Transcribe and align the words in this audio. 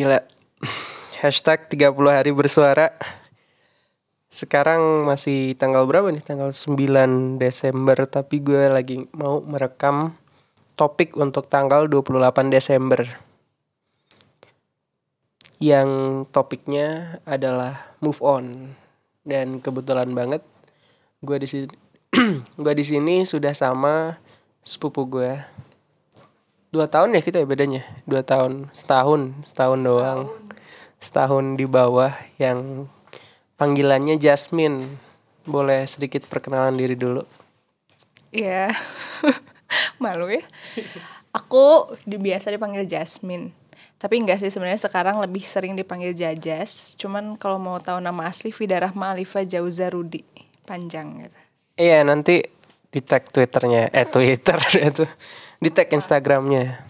Gila. 0.00 0.24
Hashtag 1.20 1.68
30 1.68 1.92
hari 2.08 2.32
bersuara. 2.32 2.88
Sekarang 4.32 5.04
masih 5.04 5.52
tanggal 5.60 5.84
berapa 5.84 6.08
nih? 6.08 6.24
Tanggal 6.24 6.56
9 6.56 7.36
Desember. 7.36 8.08
Tapi 8.08 8.40
gue 8.40 8.72
lagi 8.72 9.04
mau 9.12 9.44
merekam 9.44 10.16
topik 10.72 11.20
untuk 11.20 11.52
tanggal 11.52 11.84
28 11.84 12.16
Desember. 12.48 13.04
Yang 15.60 15.88
topiknya 16.32 17.20
adalah 17.28 17.92
move 18.00 18.24
on. 18.24 18.72
Dan 19.20 19.60
kebetulan 19.60 20.16
banget 20.16 20.40
gue 21.20 21.36
di 21.44 21.68
gue 22.64 22.72
di 22.72 22.84
sini 22.88 23.28
sudah 23.28 23.52
sama 23.52 24.16
sepupu 24.64 25.04
gue 25.04 25.36
dua 26.70 26.86
tahun 26.86 27.18
ya 27.18 27.20
kita 27.22 27.42
ya 27.42 27.46
bedanya 27.46 27.82
dua 28.06 28.22
tahun 28.22 28.70
setahun 28.72 29.34
setahun 29.46 29.78
doang 29.82 30.30
setahun 31.02 31.58
di 31.58 31.66
bawah 31.66 32.14
yang 32.38 32.86
panggilannya 33.58 34.16
Jasmine 34.16 34.98
boleh 35.44 35.84
sedikit 35.84 36.24
perkenalan 36.30 36.78
diri 36.78 36.94
dulu 36.94 37.26
Iya, 38.30 38.70
malu 40.02 40.30
ya. 40.30 40.42
Aku 41.34 41.94
biasa 42.06 42.54
dipanggil 42.54 42.86
Jasmine. 42.86 43.50
Tapi 43.98 44.22
enggak 44.22 44.38
sih 44.38 44.54
sebenarnya 44.54 44.80
sekarang 44.86 45.18
lebih 45.18 45.42
sering 45.42 45.74
dipanggil 45.74 46.14
Jajas. 46.14 46.94
Cuman 46.94 47.34
kalau 47.34 47.58
mau 47.58 47.82
tahu 47.82 47.98
nama 47.98 48.30
asli 48.30 48.54
Vida 48.54 48.78
Rahma 48.78 49.18
Alifa 49.18 49.42
Jauza 49.42 49.90
Rudi. 49.90 50.22
Panjang 50.62 51.26
gitu. 51.26 51.38
iya 51.74 52.06
nanti 52.06 52.46
di 52.86 53.00
tag 53.02 53.26
twitternya 53.26 53.90
eh 53.90 54.06
twitter 54.06 54.58
itu 54.94 55.02
di 55.60 55.68
tag 55.68 55.92
instagramnya. 55.92 56.80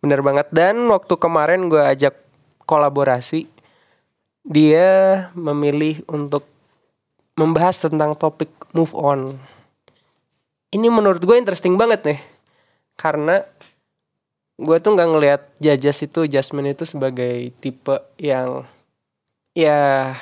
Bener 0.00 0.22
banget. 0.22 0.48
Dan 0.54 0.88
waktu 0.88 1.14
kemarin 1.18 1.68
gue 1.68 1.82
ajak 1.82 2.16
kolaborasi 2.64 3.50
dia 4.46 5.28
memilih 5.36 6.00
untuk 6.08 6.46
membahas 7.36 7.82
tentang 7.82 8.16
topik 8.16 8.48
move 8.72 8.94
on. 8.96 9.36
Ini 10.70 10.86
menurut 10.88 11.20
gue 11.20 11.36
interesting 11.36 11.74
banget 11.74 12.00
nih 12.06 12.20
karena 12.94 13.42
gue 14.60 14.76
tuh 14.78 14.92
nggak 14.94 15.10
ngelihat 15.10 15.42
Jajas 15.58 15.98
itu 16.06 16.30
Jasmine 16.30 16.72
itu 16.72 16.86
sebagai 16.86 17.50
tipe 17.58 17.96
yang 18.20 18.64
ya 19.56 20.14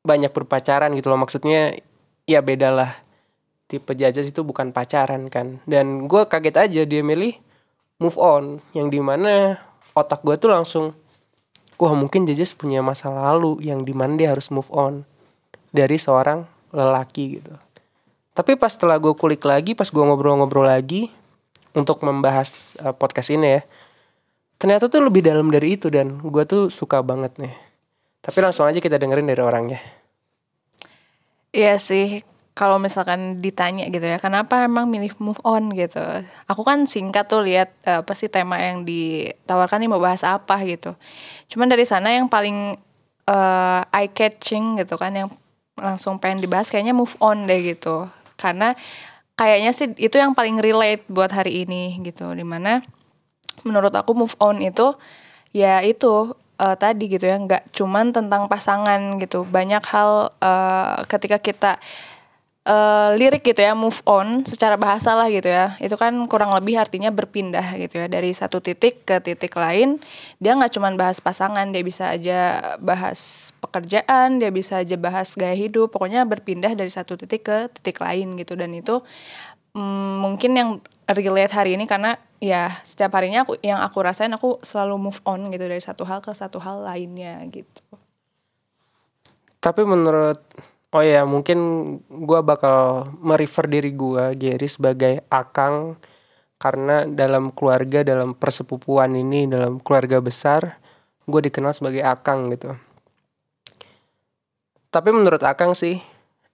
banyak 0.00 0.32
berpacaran 0.32 0.96
gitu 0.96 1.12
loh. 1.12 1.20
Maksudnya 1.20 1.76
ya 2.24 2.40
beda 2.40 2.72
lah 2.72 2.90
tipe 3.70 3.94
Jajas 3.94 4.26
itu 4.26 4.42
bukan 4.42 4.74
pacaran 4.74 5.30
kan. 5.30 5.62
Dan 5.62 6.10
gue 6.10 6.26
kaget 6.26 6.56
aja 6.58 6.82
dia 6.82 7.02
milih 7.06 7.38
move 8.02 8.18
on 8.18 8.58
yang 8.74 8.90
di 8.90 8.98
mana 8.98 9.62
otak 9.94 10.26
gue 10.26 10.34
tuh 10.34 10.50
langsung 10.50 10.90
wah 11.78 11.94
mungkin 11.94 12.26
Jajas 12.26 12.50
punya 12.58 12.82
masa 12.82 13.14
lalu 13.14 13.62
yang 13.62 13.86
di 13.86 13.94
mana 13.94 14.18
dia 14.18 14.34
harus 14.34 14.50
move 14.50 14.68
on 14.74 15.06
dari 15.70 15.94
seorang 15.94 16.42
lelaki 16.74 17.38
gitu. 17.38 17.54
Tapi 18.34 18.58
pas 18.58 18.74
setelah 18.74 18.98
gue 18.98 19.14
kulik 19.14 19.46
lagi 19.46 19.78
pas 19.78 19.86
gue 19.86 20.02
ngobrol-ngobrol 20.02 20.66
lagi 20.66 21.14
untuk 21.70 22.02
membahas 22.02 22.74
uh, 22.82 22.90
podcast 22.90 23.30
ini 23.30 23.60
ya 23.60 23.62
ternyata 24.60 24.92
tuh 24.92 25.00
lebih 25.00 25.24
dalam 25.24 25.48
dari 25.48 25.80
itu 25.80 25.88
dan 25.88 26.20
gue 26.20 26.44
tuh 26.44 26.68
suka 26.68 27.00
banget 27.00 27.38
nih. 27.40 27.54
Tapi 28.20 28.38
langsung 28.44 28.68
aja 28.68 28.76
kita 28.76 29.00
dengerin 29.00 29.32
dari 29.32 29.40
orangnya. 29.40 29.80
Iya 31.50 31.80
sih, 31.80 32.20
kalau 32.54 32.76
misalkan 32.76 33.38
ditanya 33.40 33.86
gitu 33.88 34.04
ya, 34.04 34.18
kenapa 34.18 34.66
emang 34.66 34.90
milih 34.90 35.14
move 35.22 35.40
on 35.46 35.70
gitu? 35.72 36.02
Aku 36.50 36.66
kan 36.66 36.84
singkat 36.84 37.30
tuh 37.30 37.46
lihat 37.46 37.72
eh, 37.86 38.02
apa 38.02 38.12
sih 38.12 38.28
tema 38.28 38.58
yang 38.58 38.82
ditawarkan 38.84 39.80
nih 39.80 39.90
mau 39.90 40.02
bahas 40.02 40.26
apa 40.26 40.60
gitu. 40.66 40.92
Cuman 41.48 41.70
dari 41.70 41.86
sana 41.86 42.12
yang 42.12 42.26
paling 42.26 42.76
eh, 43.30 43.82
eye 43.96 44.10
catching 44.12 44.82
gitu 44.82 44.98
kan, 45.00 45.14
yang 45.14 45.28
langsung 45.78 46.20
pengen 46.20 46.42
dibahas 46.44 46.68
kayaknya 46.68 46.92
move 46.92 47.14
on 47.22 47.48
deh 47.48 47.60
gitu. 47.62 48.10
Karena 48.36 48.74
kayaknya 49.38 49.72
sih 49.72 49.88
itu 49.96 50.20
yang 50.20 50.36
paling 50.36 50.60
relate 50.60 51.06
buat 51.08 51.32
hari 51.32 51.64
ini 51.64 52.02
gitu. 52.04 52.34
Di 52.34 52.44
mana 52.44 52.84
menurut 53.64 53.94
aku 53.94 54.12
move 54.12 54.36
on 54.42 54.60
itu 54.60 54.92
ya 55.56 55.80
itu 55.80 56.34
uh, 56.60 56.76
tadi 56.76 57.08
gitu 57.08 57.24
ya 57.24 57.40
nggak 57.40 57.72
cuman 57.72 58.12
tentang 58.12 58.46
pasangan 58.46 59.16
gitu 59.16 59.48
banyak 59.48 59.82
hal 59.88 60.30
uh, 60.38 61.02
ketika 61.08 61.40
kita 61.40 61.72
uh, 62.70 63.10
lirik 63.18 63.42
gitu 63.42 63.58
ya 63.58 63.74
move 63.74 63.98
on 64.06 64.46
secara 64.46 64.78
bahasa 64.78 65.18
lah 65.18 65.26
gitu 65.26 65.50
ya. 65.50 65.74
Itu 65.82 65.98
kan 65.98 66.14
kurang 66.30 66.54
lebih 66.54 66.78
artinya 66.78 67.10
berpindah 67.10 67.74
gitu 67.82 67.98
ya. 67.98 68.06
Dari 68.06 68.30
satu 68.30 68.62
titik 68.62 69.02
ke 69.02 69.18
titik 69.18 69.50
lain 69.58 69.98
dia 70.38 70.54
nggak 70.54 70.70
cuman 70.78 70.94
bahas 70.94 71.18
pasangan 71.18 71.66
dia 71.74 71.82
bisa 71.82 72.14
aja 72.14 72.40
bahas 72.78 73.50
pekerjaan 73.58 74.38
dia 74.38 74.54
bisa 74.54 74.78
aja 74.80 74.94
bahas 74.94 75.34
gaya 75.34 75.58
hidup. 75.58 75.90
Pokoknya 75.90 76.22
berpindah 76.22 76.72
dari 76.78 76.88
satu 76.88 77.18
titik 77.18 77.42
ke 77.50 77.58
titik 77.74 77.98
lain 77.98 78.38
gitu. 78.38 78.54
Dan 78.54 78.70
itu 78.78 79.02
mm, 79.74 80.14
mungkin 80.22 80.52
yang 80.54 80.70
relate 81.10 81.50
hari 81.50 81.74
ini 81.74 81.90
karena 81.90 82.14
ya 82.38 82.70
setiap 82.86 83.18
harinya 83.18 83.42
aku 83.42 83.58
yang 83.60 83.82
aku 83.82 83.98
rasain 84.00 84.30
aku 84.30 84.62
selalu 84.62 85.10
move 85.10 85.20
on 85.26 85.50
gitu 85.50 85.66
dari 85.66 85.82
satu 85.82 86.06
hal 86.06 86.22
ke 86.22 86.30
satu 86.30 86.62
hal 86.62 86.86
lainnya 86.86 87.42
gitu. 87.50 87.82
Tapi 89.60 89.84
menurut 89.84 90.40
oh 90.94 91.02
ya 91.02 91.22
mungkin 91.26 91.58
gua 92.08 92.42
bakal 92.42 93.10
merefer 93.22 93.66
diri 93.70 93.94
gua 93.94 94.34
Gary 94.34 94.66
sebagai 94.66 95.22
akang 95.30 95.98
karena 96.60 97.08
dalam 97.08 97.48
keluarga 97.56 98.04
dalam 98.04 98.36
persepupuan 98.36 99.16
ini 99.16 99.48
dalam 99.48 99.80
keluarga 99.80 100.20
besar 100.20 100.80
gue 101.30 101.40
dikenal 101.46 101.72
sebagai 101.72 102.02
akang 102.02 102.50
gitu. 102.52 102.74
Tapi 104.90 105.10
menurut 105.14 105.40
akang 105.46 105.72
sih 105.72 106.02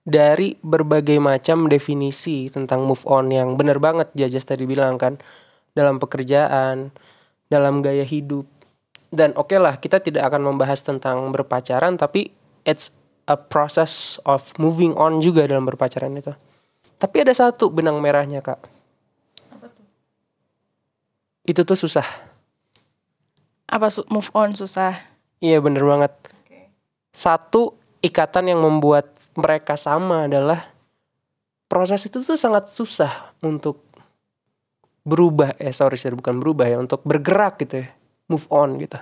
dari 0.06 0.54
berbagai 0.60 1.18
macam 1.18 1.66
definisi 1.66 2.52
tentang 2.52 2.84
move 2.86 3.02
on 3.08 3.32
yang 3.32 3.56
bener 3.58 3.80
banget 3.82 4.12
Jajas 4.14 4.46
tadi 4.46 4.68
bilang 4.68 5.00
kan 5.00 5.18
dalam 5.72 5.98
pekerjaan, 5.98 6.92
dalam 7.48 7.80
gaya 7.80 8.04
hidup. 8.04 8.44
Dan 9.10 9.32
oke 9.34 9.50
okay 9.50 9.58
lah 9.58 9.80
kita 9.80 10.04
tidak 10.04 10.28
akan 10.28 10.52
membahas 10.54 10.84
tentang 10.84 11.32
berpacaran 11.32 11.96
tapi 11.96 12.30
it's 12.68 12.92
a 13.26 13.36
process 13.36 14.22
of 14.22 14.54
moving 14.56 14.94
on 14.94 15.18
juga 15.18 15.46
dalam 15.46 15.66
berpacaran 15.66 16.14
itu. 16.14 16.32
Tapi 16.96 17.16
ada 17.26 17.34
satu 17.34 17.68
benang 17.68 18.00
merahnya 18.00 18.40
kak. 18.40 18.58
Apa 19.52 19.66
tuh? 19.68 19.86
Itu 21.44 21.60
tuh 21.66 21.76
susah. 21.76 22.06
Apa 23.66 23.90
su 23.90 24.06
move 24.08 24.30
on 24.32 24.54
susah? 24.54 24.94
Iya 25.42 25.60
bener 25.60 25.82
banget. 25.84 26.12
Okay. 26.46 26.70
Satu 27.12 27.76
ikatan 28.00 28.54
yang 28.54 28.62
membuat 28.62 29.10
mereka 29.34 29.74
sama 29.74 30.30
adalah 30.30 30.70
proses 31.66 32.06
itu 32.06 32.22
tuh 32.22 32.38
sangat 32.38 32.70
susah 32.70 33.34
untuk 33.42 33.82
berubah 35.06 35.54
eh 35.62 35.70
sorry 35.70 35.94
sorry 35.94 36.18
bukan 36.18 36.42
berubah 36.42 36.66
ya 36.66 36.82
untuk 36.82 37.02
bergerak 37.06 37.62
gitu 37.62 37.86
ya 37.86 37.88
move 38.26 38.46
on 38.50 38.74
gitu 38.82 38.98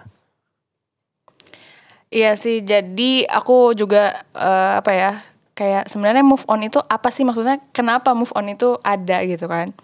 iya 2.15 2.39
sih 2.39 2.63
jadi 2.63 3.27
aku 3.27 3.75
juga 3.75 4.23
uh, 4.39 4.79
apa 4.79 4.93
ya 4.95 5.13
kayak 5.55 5.87
sebenarnya 5.87 6.23
move 6.27 6.47
on 6.51 6.63
itu 6.67 6.79
apa 6.83 7.09
sih? 7.11 7.23
Maksudnya 7.27 7.63
kenapa 7.71 8.13
move 8.13 8.35
on 8.35 8.51
itu 8.51 8.79
ada 8.83 9.23
gitu 9.27 9.47
kan? 9.47 9.75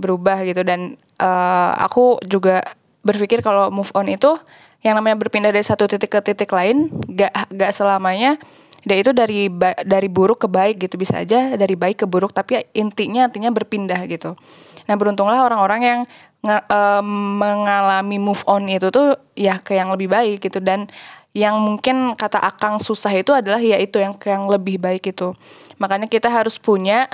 Berubah 0.00 0.44
gitu 0.44 0.62
dan 0.62 0.96
uh, 1.18 1.72
aku 1.76 2.22
juga 2.24 2.62
berpikir 3.02 3.40
kalau 3.40 3.72
move 3.72 3.90
on 3.96 4.06
itu 4.08 4.36
yang 4.84 4.94
namanya 4.94 5.18
berpindah 5.18 5.50
dari 5.50 5.64
satu 5.64 5.90
titik 5.90 6.12
ke 6.12 6.20
titik 6.22 6.54
lain 6.54 6.92
gak 7.10 7.50
gak 7.50 7.74
selamanya 7.74 8.38
dia 8.86 9.02
itu 9.02 9.10
dari 9.10 9.50
dari 9.82 10.08
buruk 10.08 10.46
ke 10.46 10.48
baik 10.48 10.86
gitu. 10.86 11.00
Bisa 11.00 11.24
aja 11.24 11.56
dari 11.56 11.74
baik 11.74 12.04
ke 12.04 12.06
buruk 12.06 12.30
tapi 12.30 12.62
intinya 12.76 13.26
artinya 13.26 13.50
berpindah 13.50 14.06
gitu. 14.06 14.38
Nah 14.86 14.94
beruntunglah 14.96 15.44
orang-orang 15.44 15.80
yang 15.84 16.00
uh, 16.46 17.02
mengalami 17.04 18.16
move 18.22 18.44
on 18.46 18.70
itu 18.70 18.92
tuh 18.92 19.18
ya 19.34 19.58
ke 19.58 19.74
yang 19.74 19.90
lebih 19.90 20.08
baik 20.08 20.44
gitu 20.44 20.62
dan 20.62 20.86
yang 21.36 21.60
mungkin 21.60 22.16
kata 22.16 22.40
akang 22.40 22.80
susah 22.80 23.12
itu 23.12 23.30
adalah 23.30 23.60
ya 23.60 23.76
itu 23.76 24.00
yang 24.00 24.16
yang 24.24 24.48
lebih 24.48 24.80
baik 24.80 25.12
itu 25.12 25.36
makanya 25.78 26.10
kita 26.10 26.26
harus 26.26 26.58
punya 26.58 27.06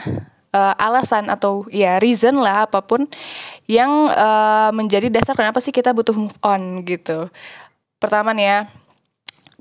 uh, 0.54 0.74
alasan 0.78 1.26
atau 1.26 1.66
ya 1.68 1.98
reason 1.98 2.38
lah 2.38 2.70
apa 2.70 2.78
pun 2.80 3.10
yang 3.66 3.90
uh, 4.14 4.70
menjadi 4.70 5.10
dasar 5.10 5.34
kenapa 5.34 5.58
sih 5.58 5.74
kita 5.74 5.90
butuh 5.90 6.14
move 6.14 6.38
on 6.40 6.86
gitu. 6.86 7.26
Pertama 7.98 8.36
nih 8.36 8.46
ya, 8.46 8.58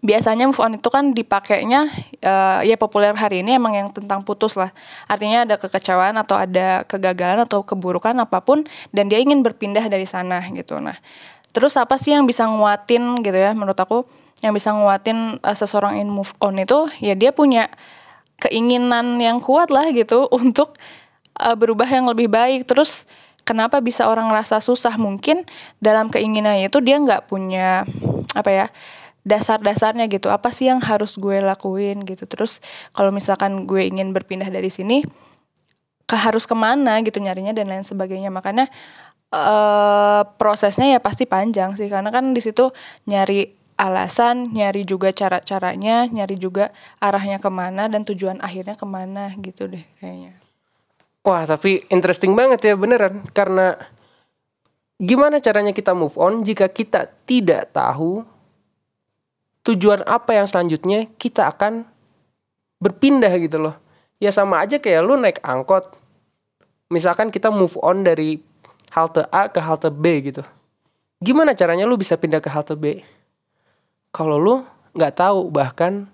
biasanya 0.04 0.46
move 0.46 0.62
on 0.62 0.78
itu 0.78 0.90
kan 0.92 1.16
dipakainya 1.16 1.90
uh, 2.22 2.60
ya 2.62 2.76
populer 2.78 3.16
hari 3.16 3.42
ini 3.42 3.58
emang 3.58 3.74
yang 3.74 3.90
tentang 3.90 4.22
putus 4.22 4.54
lah. 4.60 4.70
Artinya 5.10 5.48
ada 5.48 5.56
kekecewaan 5.58 6.16
atau 6.20 6.38
ada 6.38 6.86
kegagalan 6.86 7.42
atau 7.48 7.66
keburukan 7.66 8.14
apa 8.20 8.44
pun 8.44 8.68
dan 8.94 9.10
dia 9.10 9.18
ingin 9.18 9.42
berpindah 9.42 9.88
dari 9.90 10.06
sana 10.06 10.44
gitu. 10.52 10.78
Nah, 10.84 11.00
terus 11.56 11.80
apa 11.80 11.96
sih 11.96 12.14
yang 12.14 12.28
bisa 12.28 12.46
nguatin 12.46 13.24
gitu 13.24 13.40
ya 13.40 13.56
menurut 13.56 13.80
aku? 13.80 14.04
Yang 14.44 14.60
bisa 14.60 14.70
nguatin 14.76 15.40
uh, 15.40 15.56
seseorang 15.56 15.98
in 16.04 16.12
move 16.12 16.36
on 16.44 16.60
itu 16.60 16.92
ya 17.00 17.16
dia 17.16 17.32
punya 17.32 17.72
keinginan 18.44 19.16
yang 19.24 19.40
kuat 19.40 19.72
lah 19.72 19.88
gitu 19.96 20.28
untuk 20.40 20.76
uh, 21.40 21.56
berubah 21.56 21.88
yang 21.88 22.12
lebih 22.12 22.28
baik. 22.28 22.68
Terus 22.68 23.08
kenapa 23.48 23.80
bisa 23.80 24.12
orang 24.12 24.28
ngerasa 24.30 24.60
susah? 24.60 25.00
Mungkin 25.00 25.48
dalam 25.80 26.12
keinginannya 26.12 26.68
itu 26.68 26.84
dia 26.84 27.00
nggak 27.00 27.32
punya 27.32 27.88
apa 28.36 28.50
ya 28.52 28.66
dasar-dasarnya 29.24 30.12
gitu. 30.12 30.28
Apa 30.28 30.52
sih 30.52 30.68
yang 30.68 30.84
harus 30.84 31.16
gue 31.16 31.40
lakuin 31.40 32.04
gitu? 32.04 32.28
Terus 32.28 32.60
kalau 32.92 33.10
misalkan 33.16 33.64
gue 33.64 33.88
ingin 33.88 34.12
berpindah 34.12 34.52
dari 34.52 34.68
sini 34.68 35.02
ke 36.04 36.16
harus 36.20 36.44
ke 36.44 36.52
mana 36.52 37.00
gitu 37.02 37.24
nyarinya 37.24 37.56
dan 37.56 37.72
lain 37.72 37.88
sebagainya. 37.88 38.28
Makanya 38.28 38.68
uh, 39.32 40.28
prosesnya 40.36 40.92
ya 40.92 41.00
pasti 41.00 41.24
panjang 41.24 41.74
sih. 41.80 41.88
Karena 41.88 42.12
kan 42.12 42.36
di 42.36 42.44
situ 42.44 42.76
nyari 43.08 43.63
alasan 43.76 44.50
nyari 44.54 44.86
juga 44.86 45.10
cara-caranya 45.12 46.06
nyari 46.08 46.38
juga 46.38 46.74
arahnya 47.02 47.42
ke 47.42 47.50
mana 47.50 47.90
dan 47.90 48.06
tujuan 48.06 48.40
akhirnya 48.40 48.78
ke 48.78 48.86
mana 48.86 49.34
gitu 49.42 49.70
deh 49.70 49.84
kayaknya 50.02 50.38
wah 51.26 51.44
tapi 51.48 51.86
interesting 51.90 52.38
banget 52.38 52.62
ya 52.62 52.74
beneran 52.78 53.26
karena 53.34 53.78
gimana 55.02 55.42
caranya 55.42 55.74
kita 55.74 55.92
move 55.98 56.16
on 56.16 56.46
jika 56.46 56.70
kita 56.70 57.10
tidak 57.26 57.74
tahu 57.74 58.24
tujuan 59.64 60.04
apa 60.04 60.36
yang 60.36 60.48
selanjutnya 60.48 61.08
kita 61.16 61.48
akan 61.48 61.88
berpindah 62.84 63.32
gitu 63.40 63.58
loh. 63.58 63.76
Ya 64.20 64.30
sama 64.36 64.60
aja 64.60 64.78
kayak 64.78 65.02
lu 65.04 65.16
naik 65.16 65.40
angkot. 65.40 65.96
Misalkan 66.92 67.32
kita 67.32 67.50
move 67.50 67.80
on 67.80 68.04
dari 68.04 68.44
halte 68.92 69.24
A 69.32 69.48
ke 69.48 69.64
halte 69.64 69.88
B 69.90 70.20
gitu. 70.30 70.44
Gimana 71.24 71.56
caranya 71.56 71.88
lu 71.88 71.96
bisa 71.96 72.20
pindah 72.20 72.44
ke 72.44 72.52
halte 72.52 72.76
B? 72.76 73.02
Kalau 74.14 74.38
lu 74.38 74.62
nggak 74.94 75.18
tahu 75.18 75.50
bahkan 75.50 76.06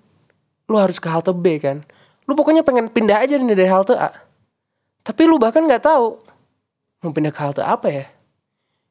lu 0.72 0.80
harus 0.80 0.98
ke 1.04 1.12
halte 1.12 1.36
B 1.36 1.60
kan. 1.60 1.84
Lu 2.26 2.34
pokoknya 2.34 2.64
pengen 2.64 2.88
pindah 2.88 3.20
aja 3.20 3.36
nih 3.36 3.58
dari 3.58 3.68
halte 3.68 3.94
A. 4.00 4.16
Tapi 5.04 5.28
lu 5.28 5.36
bahkan 5.36 5.68
nggak 5.68 5.84
tahu 5.84 6.16
mau 7.04 7.12
pindah 7.12 7.36
ke 7.36 7.42
halte 7.44 7.60
apa 7.60 7.88
ya. 7.92 8.06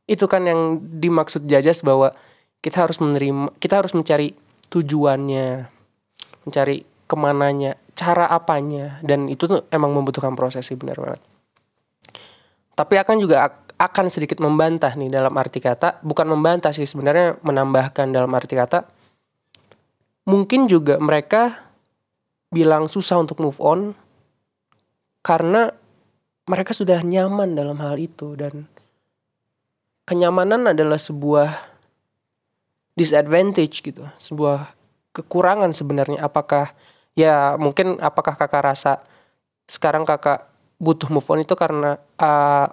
Itu 0.05 0.29
kan 0.29 0.45
yang 0.45 0.81
dimaksud 0.81 1.49
Jajas 1.49 1.81
bahwa 1.81 2.13
kita 2.61 2.85
harus 2.85 3.01
menerima, 3.01 3.55
kita 3.57 3.81
harus 3.81 3.97
mencari 3.97 4.35
tujuannya, 4.69 5.69
mencari 6.45 6.85
ke 7.09 7.17
mananya, 7.17 7.81
cara 7.97 8.29
apanya, 8.29 9.01
dan 9.01 9.33
itu 9.33 9.49
tuh 9.49 9.65
emang 9.73 9.97
membutuhkan 9.97 10.37
proses 10.37 10.69
sih 10.69 10.77
benar 10.77 11.01
banget. 11.01 11.21
Tapi 12.77 12.95
akan 13.01 13.17
juga 13.17 13.49
akan 13.79 14.07
sedikit 14.11 14.43
membantah 14.43 14.93
nih 14.99 15.09
dalam 15.09 15.33
arti 15.39 15.63
kata, 15.63 16.03
bukan 16.03 16.27
membantah 16.29 16.75
sih 16.75 16.85
sebenarnya 16.85 17.39
menambahkan 17.41 18.11
dalam 18.11 18.29
arti 18.35 18.59
kata. 18.59 18.98
Mungkin 20.29 20.69
juga 20.69 21.01
mereka 21.01 21.57
bilang 22.53 22.85
susah 22.85 23.17
untuk 23.21 23.41
move 23.41 23.57
on 23.65 23.97
karena 25.25 25.73
mereka 26.49 26.73
sudah 26.73 27.01
nyaman 27.05 27.57
dalam 27.57 27.81
hal 27.81 27.97
itu 27.97 28.37
dan 28.37 28.69
kenyamanan 30.09 30.73
adalah 30.73 30.97
sebuah 30.97 31.53
disadvantage 32.97 33.85
gitu 33.85 34.05
sebuah 34.17 34.73
kekurangan 35.17 35.73
sebenarnya. 35.73 36.25
Apakah 36.25 36.73
ya 37.17 37.57
mungkin 37.61 38.01
apakah 38.01 38.37
kakak 38.37 38.65
rasa 38.65 38.93
sekarang 39.69 40.09
kakak 40.09 40.49
butuh 40.81 41.13
move 41.13 41.29
on 41.29 41.45
itu 41.45 41.53
karena 41.59 42.01
uh, 42.17 42.67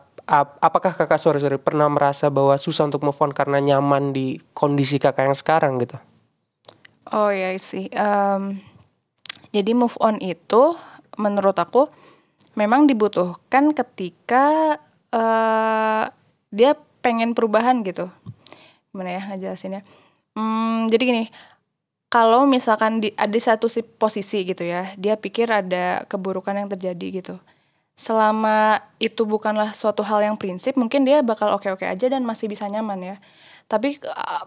apakah 0.62 0.96
kakak 0.96 1.20
sorry 1.20 1.40
pernah 1.60 1.92
merasa 1.92 2.32
bahwa 2.32 2.56
susah 2.56 2.88
untuk 2.88 3.04
move 3.04 3.20
on 3.20 3.36
karena 3.36 3.60
nyaman 3.60 4.16
di 4.16 4.40
kondisi 4.56 4.98
kakak 4.98 5.28
yang 5.28 5.38
sekarang 5.38 5.78
gitu 5.82 5.98
oh 7.12 7.30
ya 7.30 7.54
sih 7.58 7.92
um, 7.94 8.58
jadi 9.52 9.72
move 9.76 9.96
on 10.02 10.18
itu 10.24 10.78
menurut 11.20 11.58
aku 11.58 11.92
memang 12.56 12.88
dibutuhkan 12.88 13.76
ketika 13.76 14.78
uh, 15.12 16.06
dia 16.50 16.80
pengen 17.04 17.36
perubahan 17.36 17.86
gitu 17.86 18.10
gimana 18.90 19.20
ya 19.20 19.22
ngejelasinnya 19.30 19.84
Hmm, 20.36 20.92
jadi 20.92 21.04
gini, 21.08 21.24
kalau 22.12 22.44
misalkan 22.44 23.00
di, 23.00 23.16
ada 23.16 23.40
satu 23.40 23.72
posisi 23.96 24.44
gitu 24.44 24.68
ya, 24.68 24.92
dia 25.00 25.16
pikir 25.16 25.48
ada 25.48 26.04
keburukan 26.12 26.52
yang 26.56 26.68
terjadi 26.68 27.24
gitu. 27.24 27.36
Selama 27.96 28.84
itu 29.00 29.24
bukanlah 29.24 29.72
suatu 29.72 30.04
hal 30.04 30.20
yang 30.28 30.36
prinsip, 30.36 30.76
mungkin 30.76 31.08
dia 31.08 31.24
bakal 31.24 31.56
oke-oke 31.56 31.88
aja 31.88 32.12
dan 32.12 32.28
masih 32.28 32.52
bisa 32.52 32.68
nyaman 32.68 33.16
ya. 33.16 33.18
Tapi 33.66 33.98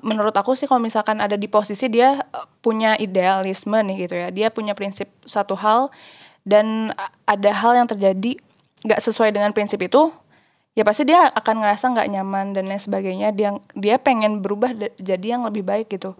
menurut 0.06 0.31
aku 0.31 0.55
sih 0.55 0.70
kalau 0.70 0.79
misalkan 0.79 1.19
ada 1.19 1.35
di 1.35 1.50
posisi 1.50 1.91
dia 1.91 2.23
e, 2.23 2.38
punya 2.62 2.94
idealisme 2.94 3.75
nih 3.75 4.06
gitu 4.06 4.15
ya, 4.15 4.29
dia 4.31 4.49
punya 4.55 4.79
prinsip 4.79 5.11
satu 5.26 5.59
hal 5.59 5.91
dan 6.47 6.94
ada 7.26 7.50
hal 7.50 7.75
yang 7.75 7.91
terjadi 7.91 8.38
nggak 8.87 9.00
sesuai 9.03 9.35
dengan 9.35 9.50
prinsip 9.50 9.82
itu, 9.82 10.15
ya 10.79 10.87
pasti 10.87 11.03
dia 11.03 11.35
akan 11.35 11.67
ngerasa 11.67 11.91
nggak 11.99 12.09
nyaman 12.15 12.47
dan 12.55 12.70
lain 12.70 12.79
sebagainya. 12.79 13.35
Dia 13.35 13.59
dia 13.75 13.99
pengen 13.99 14.38
berubah 14.38 14.70
jadi 15.03 15.35
yang 15.35 15.43
lebih 15.43 15.67
baik 15.67 15.91
gitu. 15.91 16.15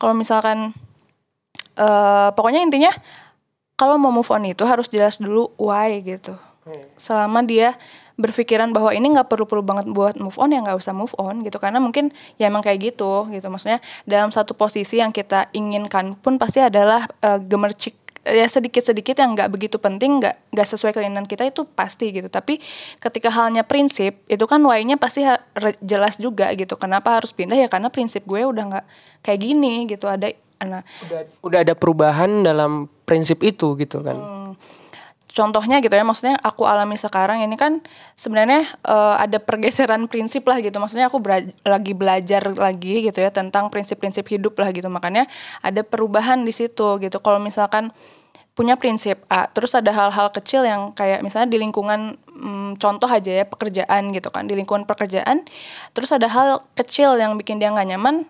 Kalau 0.00 0.16
misalkan 0.16 0.72
uh, 1.76 2.32
pokoknya 2.32 2.64
intinya 2.64 2.90
kalau 3.76 4.00
mau 4.00 4.08
move 4.08 4.32
on 4.32 4.48
itu 4.48 4.64
harus 4.64 4.88
jelas 4.88 5.20
dulu 5.20 5.52
why 5.60 6.00
gitu 6.00 6.36
selama 6.94 7.42
dia 7.42 7.74
berpikiran 8.14 8.70
bahwa 8.70 8.94
ini 8.94 9.10
nggak 9.10 9.26
perlu 9.26 9.48
perlu 9.48 9.64
banget 9.66 9.88
buat 9.90 10.14
move 10.20 10.36
on 10.38 10.54
ya 10.54 10.62
nggak 10.62 10.78
usah 10.78 10.94
move 10.94 11.14
on 11.18 11.42
gitu. 11.42 11.58
Karena 11.58 11.82
mungkin 11.82 12.14
ya 12.38 12.46
emang 12.46 12.62
kayak 12.62 12.92
gitu 12.94 13.26
gitu. 13.32 13.46
Maksudnya 13.50 13.82
dalam 14.06 14.30
satu 14.30 14.54
posisi 14.54 15.02
yang 15.02 15.10
kita 15.10 15.50
inginkan 15.56 16.14
pun 16.14 16.38
pasti 16.38 16.62
adalah 16.62 17.08
uh, 17.24 17.40
gemercik 17.42 17.98
ya 18.22 18.46
sedikit-sedikit 18.46 19.18
yang 19.18 19.34
nggak 19.34 19.50
begitu 19.50 19.82
penting 19.82 20.22
nggak 20.22 20.54
nggak 20.54 20.68
sesuai 20.70 20.94
keinginan 20.94 21.26
kita 21.26 21.42
itu 21.48 21.66
pasti 21.66 22.14
gitu. 22.14 22.30
Tapi 22.30 22.62
ketika 23.02 23.34
halnya 23.34 23.66
prinsip 23.66 24.22
itu 24.30 24.44
kan 24.46 24.62
why-nya 24.62 24.94
pasti 25.00 25.26
jelas 25.82 26.20
juga 26.22 26.54
gitu. 26.54 26.78
Kenapa 26.78 27.18
harus 27.18 27.34
pindah? 27.34 27.58
Ya 27.58 27.66
karena 27.66 27.90
prinsip 27.90 28.22
gue 28.22 28.46
udah 28.46 28.64
nggak 28.70 28.86
kayak 29.26 29.40
gini 29.42 29.90
gitu. 29.90 30.06
Ada 30.06 30.30
nah 30.62 30.86
udah 31.10 31.20
udah 31.42 31.58
ada 31.66 31.74
perubahan 31.74 32.46
dalam 32.46 32.86
prinsip 33.02 33.42
itu 33.42 33.74
gitu 33.74 33.98
kan? 34.06 34.14
Hmm, 34.14 34.50
contohnya 35.32 35.80
gitu 35.80 35.92
ya 35.92 36.04
maksudnya 36.04 36.36
aku 36.40 36.68
alami 36.68 36.94
sekarang 37.00 37.40
ini 37.40 37.56
kan 37.56 37.80
sebenarnya 38.14 38.68
uh, 38.84 39.16
ada 39.16 39.40
pergeseran 39.40 40.06
prinsip 40.06 40.44
lah 40.44 40.60
gitu. 40.60 40.76
Maksudnya 40.76 41.08
aku 41.08 41.18
lagi 41.64 41.92
belajar 41.96 42.52
lagi 42.52 43.08
gitu 43.08 43.18
ya 43.18 43.32
tentang 43.32 43.72
prinsip-prinsip 43.72 44.28
hidup 44.28 44.54
lah 44.60 44.70
gitu. 44.70 44.86
Makanya 44.92 45.26
ada 45.64 45.80
perubahan 45.82 46.44
di 46.44 46.52
situ 46.52 47.00
gitu. 47.00 47.18
Kalau 47.18 47.40
misalkan 47.40 47.90
punya 48.52 48.76
prinsip 48.76 49.24
A 49.32 49.48
terus 49.48 49.72
ada 49.72 49.88
hal-hal 49.96 50.28
kecil 50.28 50.68
yang 50.68 50.92
kayak 50.92 51.24
misalnya 51.24 51.48
di 51.48 51.56
lingkungan 51.56 52.20
hmm, 52.28 52.76
contoh 52.76 53.08
aja 53.08 53.42
ya 53.42 53.44
pekerjaan 53.48 54.12
gitu 54.12 54.28
kan. 54.28 54.44
Di 54.44 54.52
lingkungan 54.52 54.84
pekerjaan 54.84 55.48
terus 55.96 56.12
ada 56.12 56.28
hal 56.28 56.60
kecil 56.76 57.16
yang 57.16 57.40
bikin 57.40 57.56
dia 57.56 57.72
nggak 57.72 57.96
nyaman 57.96 58.28